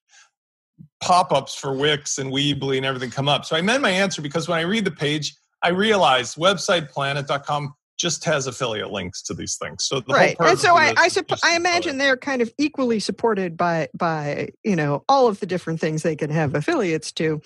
[1.03, 3.45] pop ups for Wix and Weebly and everything come up.
[3.45, 7.75] So I amend my answer because when I read the page, I realize websiteplanet.com
[8.05, 9.87] just has affiliate links to these things.
[9.87, 12.53] So the whole right and so i I, is supp- I imagine they're kind of
[12.59, 17.11] equally supported by by you know all of the different things they can have affiliates
[17.13, 17.41] to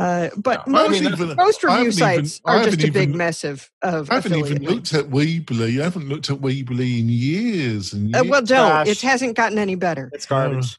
[0.00, 2.90] uh, but Yeah, I most, mean, even- most review haven't even- sites are just a
[2.90, 4.92] big even- mess of of I haven't affiliate even links.
[4.92, 5.80] looked at Weebly.
[5.80, 9.76] I haven't looked at Weebly in years and Uh, well don't it hasn't gotten any
[9.76, 10.78] better It's garbage.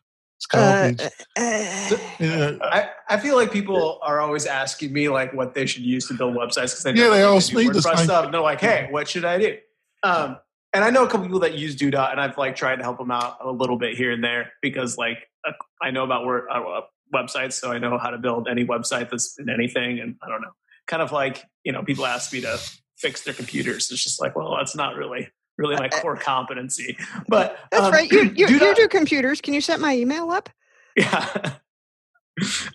[0.51, 1.09] It's uh,
[1.41, 2.51] uh, yeah.
[2.61, 6.13] I, I feel like people are always asking me like what they should use to
[6.13, 8.25] build websites because they Yeah, know they I ask do me the same stuff.
[8.25, 9.57] And they're like, "Hey, what should I do?"
[10.03, 10.37] Um,
[10.73, 12.97] and I know a couple people that use Duda, and I've like tried to help
[12.97, 16.47] them out a little bit here and there because like uh, I know about word,
[16.51, 16.81] uh,
[17.13, 20.41] websites, so I know how to build any website that's in anything, and I don't
[20.41, 20.51] know,
[20.87, 22.59] kind of like you know, people ask me to
[22.97, 23.91] fix their computers.
[23.91, 25.29] It's just like, well, that's not really
[25.63, 26.97] really my core competency.
[27.27, 30.29] But that's um, right you, you, you Doodah- do computers can you set my email
[30.29, 30.49] up
[30.95, 31.55] yeah.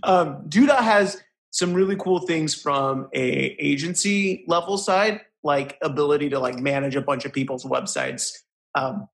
[0.02, 6.38] um, Duda has some really cool things from a agency level side, like ability to
[6.38, 8.32] like manage a bunch of people's websites.
[8.74, 9.08] Um,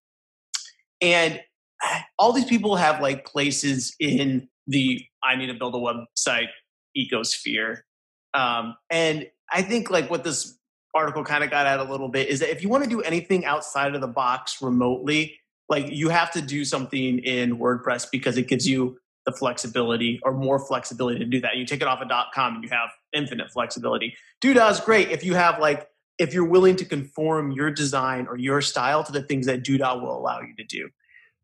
[1.01, 1.41] and
[2.18, 6.49] all these people have like places in the I need to build a website
[6.97, 7.79] ecosphere.
[8.33, 10.59] Um, and I think like what this
[10.95, 13.01] article kind of got at a little bit is that if you want to do
[13.01, 15.39] anything outside of the box remotely,
[15.69, 20.33] like you have to do something in WordPress because it gives you the flexibility or
[20.33, 21.57] more flexibility to do that.
[21.57, 24.15] You take it off a of dot .com and you have infinite flexibility.
[24.43, 25.89] Duda is great if you have like
[26.19, 30.01] if you're willing to conform your design or your style to the things that Duda
[30.01, 30.91] will allow you to do.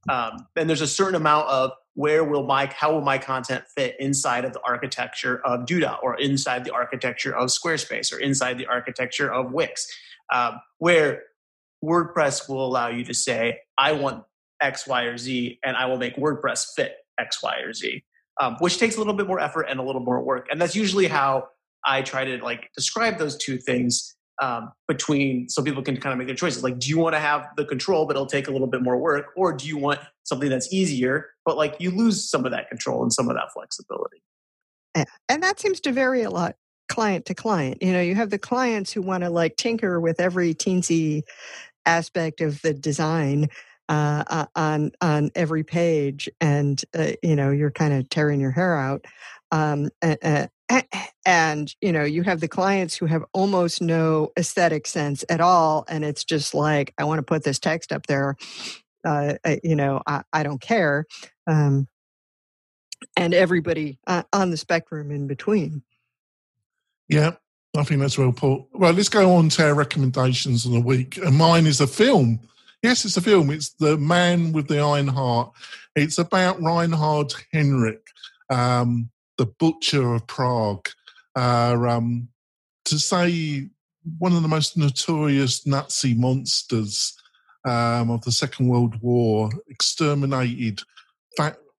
[0.09, 3.97] Um, and there's a certain amount of where will my how will my content fit
[3.99, 8.66] inside of the architecture of Duda or inside the architecture of Squarespace or inside the
[8.66, 9.86] architecture of Wix,
[10.32, 11.24] um, where
[11.84, 14.24] WordPress will allow you to say, I want
[14.61, 18.05] X, Y, or Z, and I will make WordPress fit X, Y, or Z,
[18.41, 20.47] um, which takes a little bit more effort and a little more work.
[20.51, 21.49] And that's usually how
[21.84, 26.18] I try to like describe those two things um, between so people can kind of
[26.18, 26.62] make their choices.
[26.62, 28.97] Like, do you want to have the control, but it'll take a little bit more
[28.97, 32.68] work, or do you want something that's easier, but like you lose some of that
[32.68, 34.22] control and some of that flexibility?
[35.28, 36.57] And that seems to vary a lot
[36.88, 40.18] client to client you know you have the clients who want to like tinker with
[40.18, 41.22] every teensy
[41.86, 43.49] aspect of the design
[43.91, 48.76] uh, on on every page, and uh, you know you're kind of tearing your hair
[48.76, 49.05] out.
[49.51, 49.91] Um,
[51.81, 56.05] you know you have the clients who have almost no aesthetic sense at all, and
[56.05, 58.37] it's just like I want to put this text up there.
[59.05, 61.07] Uh, you know, I, I don't care.
[61.47, 61.89] Um,
[63.16, 65.83] and everybody uh, on the spectrum in between.
[67.09, 67.33] Yeah,
[67.77, 68.64] I think that's well put.
[68.73, 71.16] Well, let's go on to our recommendations of the week.
[71.16, 72.41] And mine is a film.
[72.83, 73.51] Yes, it's a film.
[73.51, 75.53] It's The Man with the Iron Heart.
[75.97, 78.01] It's about Reinhard Heydrich,
[78.49, 79.11] um,
[79.41, 80.88] the butcher of Prague.
[81.34, 82.28] Uh, um,
[82.84, 83.68] to say
[84.18, 87.16] one of the most notorious Nazi monsters
[87.64, 90.82] um, of the Second World War, exterminated,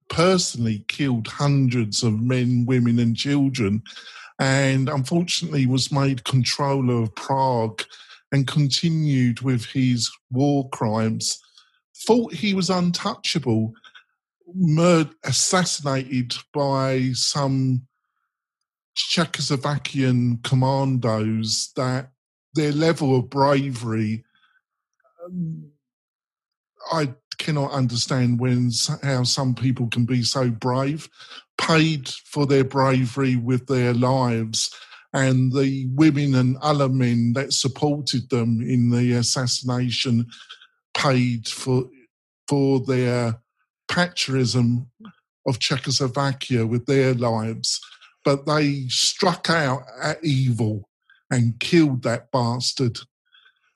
[0.09, 3.83] personally killed hundreds of men, women, and children
[4.39, 7.83] and unfortunately was made controller of Prague
[8.31, 11.39] and continued with his war crimes.
[12.07, 13.73] Thought he was untouchable,
[14.55, 17.87] murdered, assassinated by some
[18.95, 22.11] Czechoslovakian commandos that
[22.53, 24.23] their level of bravery
[25.25, 25.71] um,
[26.91, 28.71] I cannot understand when
[29.01, 31.09] how some people can be so brave
[31.57, 34.73] paid for their bravery with their lives.
[35.13, 40.27] And the women and other men that supported them in the assassination
[40.93, 41.89] paid for
[42.47, 43.41] for their
[43.91, 44.89] patriotism
[45.45, 47.79] of Czechoslovakia with their lives.
[48.23, 50.89] But they struck out at evil
[51.29, 52.99] and killed that bastard.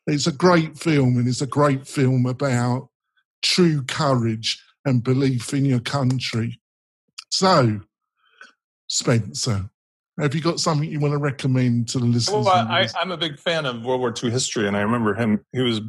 [0.07, 2.89] It's a great film, and it's a great film about
[3.41, 6.59] true courage and belief in your country.
[7.30, 7.82] So,
[8.88, 9.70] Spencer,
[10.20, 12.45] have you got something you want to recommend to the listeners?
[12.45, 15.43] Well, I, am a big fan of World War II history, and I remember him.
[15.51, 15.82] He was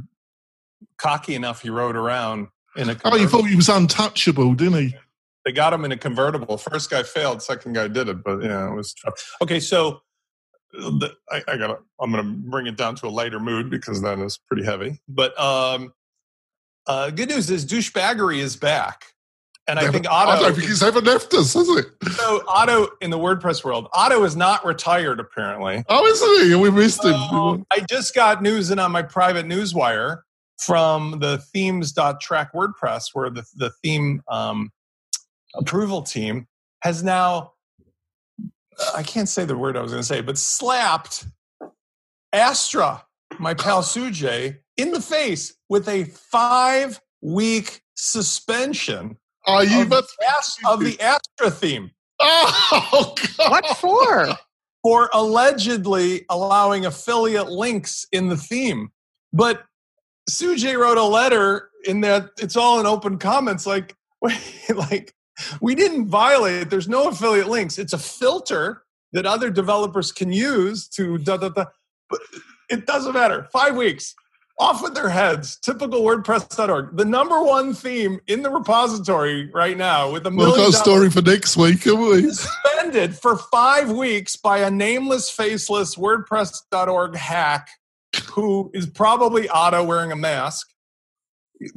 [0.97, 1.61] cocky enough.
[1.61, 2.97] He rode around in a.
[3.05, 4.97] Oh, you thought he was untouchable, didn't he?
[5.45, 6.59] They got him in a convertible.
[6.59, 7.43] First guy failed.
[7.43, 9.37] Second guy did it, but yeah, it was tough.
[9.41, 10.03] Okay, so
[10.73, 11.81] the, I, I got.
[12.01, 15.01] I'm going to bring it down to a lighter mood because that is pretty heavy.
[15.09, 15.93] But um,
[16.87, 19.05] uh, good news is douchebaggery is back.
[19.69, 20.31] And I think Otto.
[20.31, 21.87] I don't think he's ever left us, has it?
[22.13, 25.83] So Otto in the WordPress world, Otto is not retired apparently.
[25.89, 26.55] Oh, isn't he?
[26.55, 27.15] We missed him.
[27.73, 30.21] I just got news in on my private newswire
[30.59, 34.73] from the themes.trac WordPress, where the the theme um,
[35.55, 36.47] approval team
[36.83, 37.53] has now.
[38.95, 41.27] I can't say the word I was going to say, but slapped
[42.33, 43.03] Astra,
[43.39, 50.07] my pal Sujay, in the face with a five week suspension are you of, the,
[50.69, 51.91] of the Astra theme.
[52.21, 53.51] Oh, God.
[53.51, 54.29] what for?
[54.83, 58.91] For allegedly allowing affiliate links in the theme.
[59.33, 59.65] But
[60.31, 64.41] Sujay wrote a letter in that it's all in open comments like, wait,
[64.75, 65.15] like
[65.61, 66.71] we didn't violate.
[66.71, 67.79] There's no affiliate links.
[67.79, 71.67] It's a filter that other developers can use to da da da.
[72.09, 72.21] But
[72.69, 73.47] it doesn't matter.
[73.53, 74.15] Five weeks
[74.59, 75.59] off with their heads.
[75.59, 76.97] Typical WordPress.org.
[76.97, 80.57] The number one theme in the repository right now with a million.
[80.57, 82.31] Got a story for next week, haven't we?
[82.31, 87.69] Suspended for five weeks by a nameless, faceless WordPress.org hack
[88.27, 90.69] who is probably Otto wearing a mask.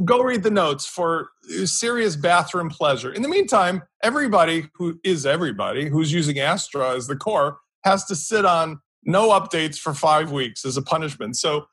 [0.04, 1.30] Go read the notes for
[1.66, 3.14] serious bathroom pleasure.
[3.14, 8.16] In the meantime, everybody who is everybody who's using Astra as the core has to
[8.16, 11.38] sit on no updates for five weeks as a punishment.
[11.38, 11.68] So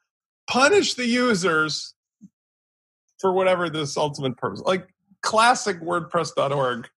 [0.48, 1.94] punish the users
[3.18, 4.60] for whatever this ultimate purpose.
[4.60, 4.88] Like
[5.22, 6.88] classic WordPress.org,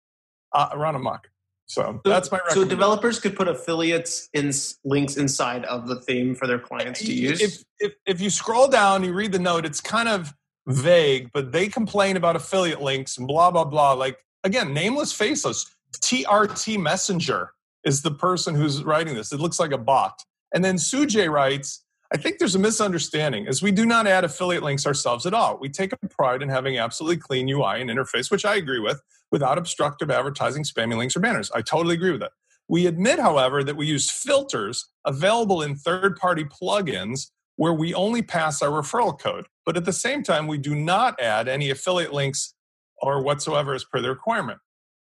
[0.53, 1.29] uh, run amok.
[1.69, 4.53] So, so that's my So developers could put affiliates in
[4.85, 7.43] links inside of the theme for their clients to use.
[7.43, 9.67] If, if if you scroll down, you read the note.
[9.67, 10.33] It's kind of
[10.67, 13.93] vague, but they complain about affiliate links and blah blah blah.
[13.93, 15.67] Like again, nameless, faceless.
[15.97, 17.53] TRT Messenger
[17.85, 19.33] is the person who's writing this.
[19.33, 20.23] It looks like a bot.
[20.55, 24.63] And then Sujay writes, I think there's a misunderstanding as we do not add affiliate
[24.63, 25.59] links ourselves at all.
[25.59, 29.03] We take a pride in having absolutely clean UI and interface, which I agree with,
[29.31, 31.51] without obstructive advertising, spamming links, or banners.
[31.55, 32.33] I totally agree with that.
[32.69, 38.23] We admit, however, that we use filters available in third party plugins where we only
[38.23, 39.47] pass our referral code.
[39.67, 42.55] But at the same time, we do not add any affiliate links
[43.01, 44.61] or whatsoever as per the requirement.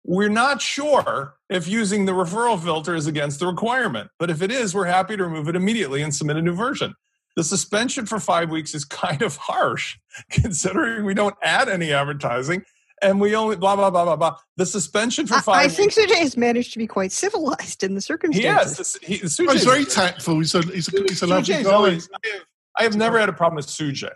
[0.04, 4.50] We're not sure if using the referral filter is against the requirement, but if it
[4.50, 6.94] is, we're happy to remove it immediately and submit a new version.
[7.36, 9.96] The suspension for five weeks is kind of harsh
[10.30, 12.64] considering we don't add any advertising
[13.02, 14.36] and we only blah blah blah blah blah.
[14.56, 15.56] The suspension for five.
[15.56, 18.96] I, I think Sujay has managed to be quite civilized in the circumstances.
[19.02, 19.36] He has.
[19.36, 20.38] He, oh, he's very tactful.
[20.38, 21.70] He's a he's a, he's a lovely guy.
[21.70, 22.42] Always, I, have,
[22.78, 24.12] I have never had a problem with Sujay.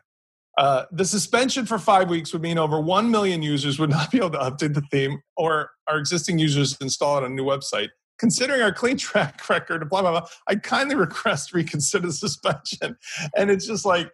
[0.58, 4.18] Uh, the suspension for five weeks would mean over 1 million users would not be
[4.18, 7.88] able to update the theme or our existing users install it on a new website.
[8.18, 12.96] Considering our clean track record, blah, blah, blah, I kindly request reconsider the suspension.
[13.36, 14.10] And it's just like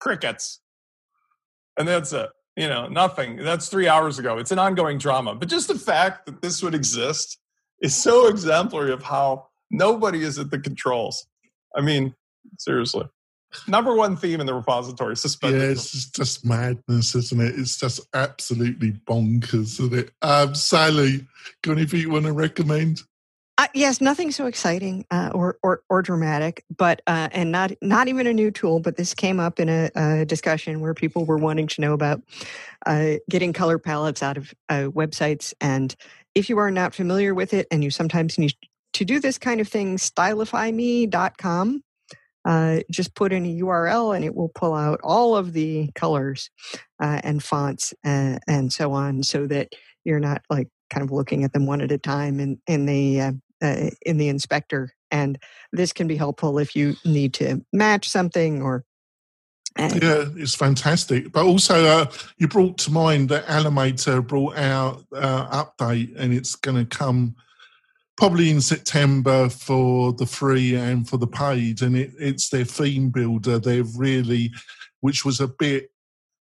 [0.00, 0.60] crickets.
[1.78, 2.30] And that's it.
[2.56, 3.36] You know, nothing.
[3.36, 4.38] That's three hours ago.
[4.38, 5.34] It's an ongoing drama.
[5.34, 7.38] But just the fact that this would exist
[7.80, 11.26] is so exemplary of how nobody is at the controls.
[11.74, 12.14] I mean,
[12.58, 13.06] seriously.
[13.68, 15.60] Number one theme in the repository, suspended.
[15.60, 17.54] Yeah, it's just madness, isn't it?
[17.58, 20.10] It's just absolutely bonkers, isn't it?
[20.22, 21.26] Um, Sallie,
[21.62, 23.02] got anything you want to recommend?
[23.62, 28.08] Uh, yes, nothing so exciting uh, or, or or dramatic, but uh, and not not
[28.08, 28.80] even a new tool.
[28.80, 32.22] But this came up in a, a discussion where people were wanting to know about
[32.86, 35.94] uh, getting color palettes out of uh, websites, and
[36.34, 38.52] if you are not familiar with it, and you sometimes need
[38.94, 41.84] to do this kind of thing, stylifyme.com.
[42.44, 46.50] Uh, just put in a URL and it will pull out all of the colors
[47.00, 51.44] uh, and fonts and, and so on, so that you're not like kind of looking
[51.44, 53.32] at them one at a time in in the uh,
[53.62, 54.92] uh, in the inspector.
[55.10, 55.38] And
[55.72, 58.84] this can be helpful if you need to match something or.
[59.78, 61.32] Uh, yeah, it's fantastic.
[61.32, 62.06] But also, uh,
[62.36, 67.34] you brought to mind that Elementor brought out uh, update, and it's going to come
[68.18, 73.08] probably in September for the free and for the paid, and it, it's their theme
[73.08, 73.58] builder.
[73.58, 74.52] They've really,
[75.00, 75.90] which was a bit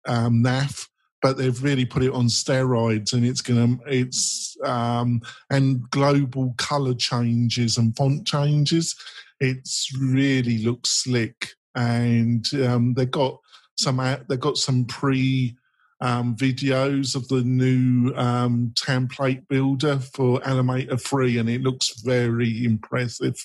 [0.06, 0.88] um, naff,
[1.22, 6.94] but they've really put it on steroids, and it's gonna it's um, and global color
[6.94, 8.96] changes and font changes.
[9.40, 13.38] It's really looks slick, and um, they've got
[13.76, 13.98] some
[14.28, 15.56] they've got some pre
[16.00, 22.64] um, videos of the new um, template builder for Elementor Free, and it looks very
[22.64, 23.36] impressive.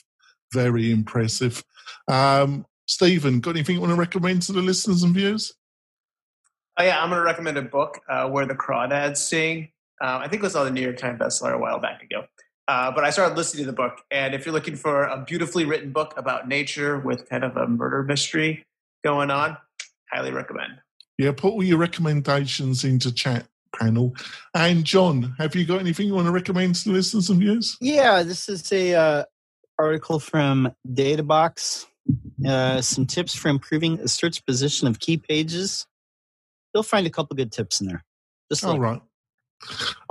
[0.53, 1.63] Very impressive.
[2.07, 5.53] Um, Stephen, got anything you want to recommend to the listeners and viewers?
[6.80, 9.69] Oh, yeah, I'm going to recommend a book, uh, Where the Crawdads Sing.
[9.99, 12.25] Uh, I think it was on the New York Times bestseller a while back ago.
[12.67, 15.65] Uh, but I started listening to the book, and if you're looking for a beautifully
[15.65, 18.65] written book about nature with kind of a murder mystery
[19.03, 19.57] going on,
[20.11, 20.73] highly recommend.
[21.17, 24.15] Yeah, put all your recommendations into chat panel.
[24.53, 27.78] And John, have you got anything you want to recommend to the listeners and viewers?
[27.82, 29.23] Yeah, this is a uh,
[29.80, 31.86] article from Databox.
[32.45, 35.88] Uh, some tips for improving the search position of key pages.
[36.78, 38.05] You'll find a couple good tips in there.
[38.51, 39.01] Just All right.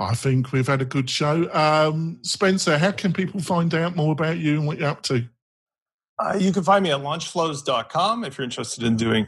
[0.01, 1.49] I think we've had a good show.
[1.53, 5.23] Um, Spencer, how can people find out more about you and what you're up to?
[6.19, 9.27] Uh, you can find me at launchflows.com if you're interested in doing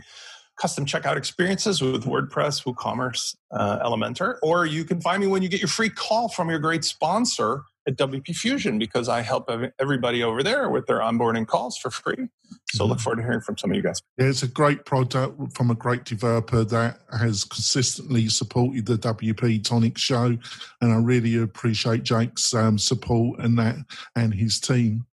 [0.59, 5.47] custom checkout experiences with WordPress, WooCommerce, uh, Elementor, or you can find me when you
[5.47, 10.23] get your free call from your great sponsor at WP Fusion because I help everybody
[10.23, 12.29] over there with their onboarding calls for free.
[12.71, 14.01] So look forward to hearing from some of you guys.
[14.17, 19.63] Yeah, it's a great product from a great developer that has consistently supported the WP
[19.63, 20.37] Tonic show,
[20.81, 23.75] and I really appreciate Jake's um, support and that
[24.15, 25.05] and his team.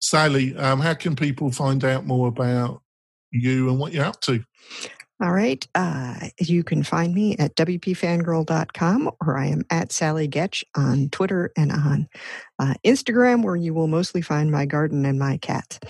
[0.00, 2.82] Sallie, um, how can people find out more about
[3.32, 4.44] you and what you're up to?
[5.22, 5.66] All right.
[5.74, 11.52] Uh, you can find me at WPFangirl.com or I am at Sallie Goetsch on Twitter
[11.56, 12.08] and on
[12.58, 15.82] uh, Instagram, where you will mostly find my garden and my cat.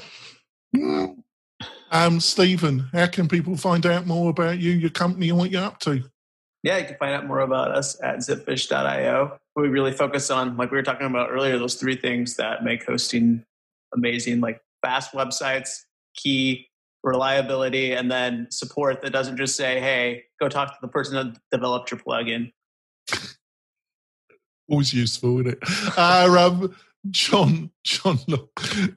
[1.91, 5.65] Um, Stephen, how can people find out more about you, your company, and what you're
[5.65, 6.05] up to?
[6.63, 9.39] Yeah, you can find out more about us at zipfish.io.
[9.57, 12.85] We really focus on, like we were talking about earlier, those three things that make
[12.85, 13.45] hosting
[13.95, 16.66] amazing, like fast websites, key
[17.07, 21.39] reliability, and then support that doesn't just say, hey, go talk to the person that
[21.51, 22.53] developed your plugin.
[24.69, 25.59] Always useful, isn't it?
[25.97, 26.77] Uh, um,
[27.11, 28.51] John, John, look,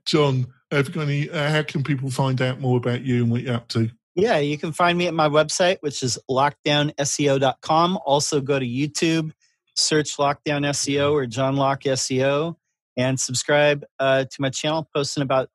[0.06, 3.32] John, have you got any, uh, how can people find out more about you and
[3.32, 3.90] what you're up to?
[4.16, 8.00] Yeah, you can find me at my website, which is lockdownseo.com.
[8.06, 9.32] Also, go to YouTube,
[9.76, 12.56] search Lockdown SEO or John Locke SEO,
[12.98, 14.90] and subscribe uh, to my channel.
[14.94, 15.50] Posting about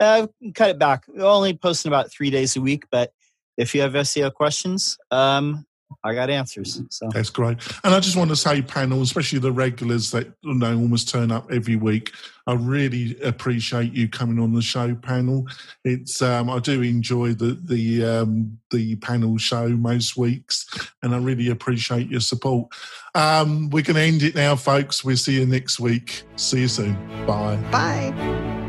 [0.00, 1.04] uh, cut it back.
[1.18, 3.12] Only posting about three days a week, but
[3.56, 5.66] if you have SEO questions, um,
[6.04, 6.80] I got answers.
[6.88, 7.58] So that's great.
[7.84, 11.30] And I just want to say, panel, especially the regulars that you know almost turn
[11.30, 12.12] up every week.
[12.46, 15.46] I really appreciate you coming on the show, panel.
[15.84, 20.66] It's um, I do enjoy the the um, the panel show most weeks,
[21.02, 22.72] and I really appreciate your support.
[23.14, 25.04] Um, we're going to end it now, folks.
[25.04, 26.22] We'll see you next week.
[26.36, 26.94] See you soon.
[27.26, 27.56] Bye.
[27.70, 28.59] Bye.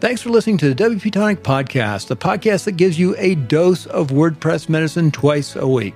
[0.00, 3.84] Thanks for listening to the WP Tonic Podcast, the podcast that gives you a dose
[3.84, 5.94] of WordPress medicine twice a week.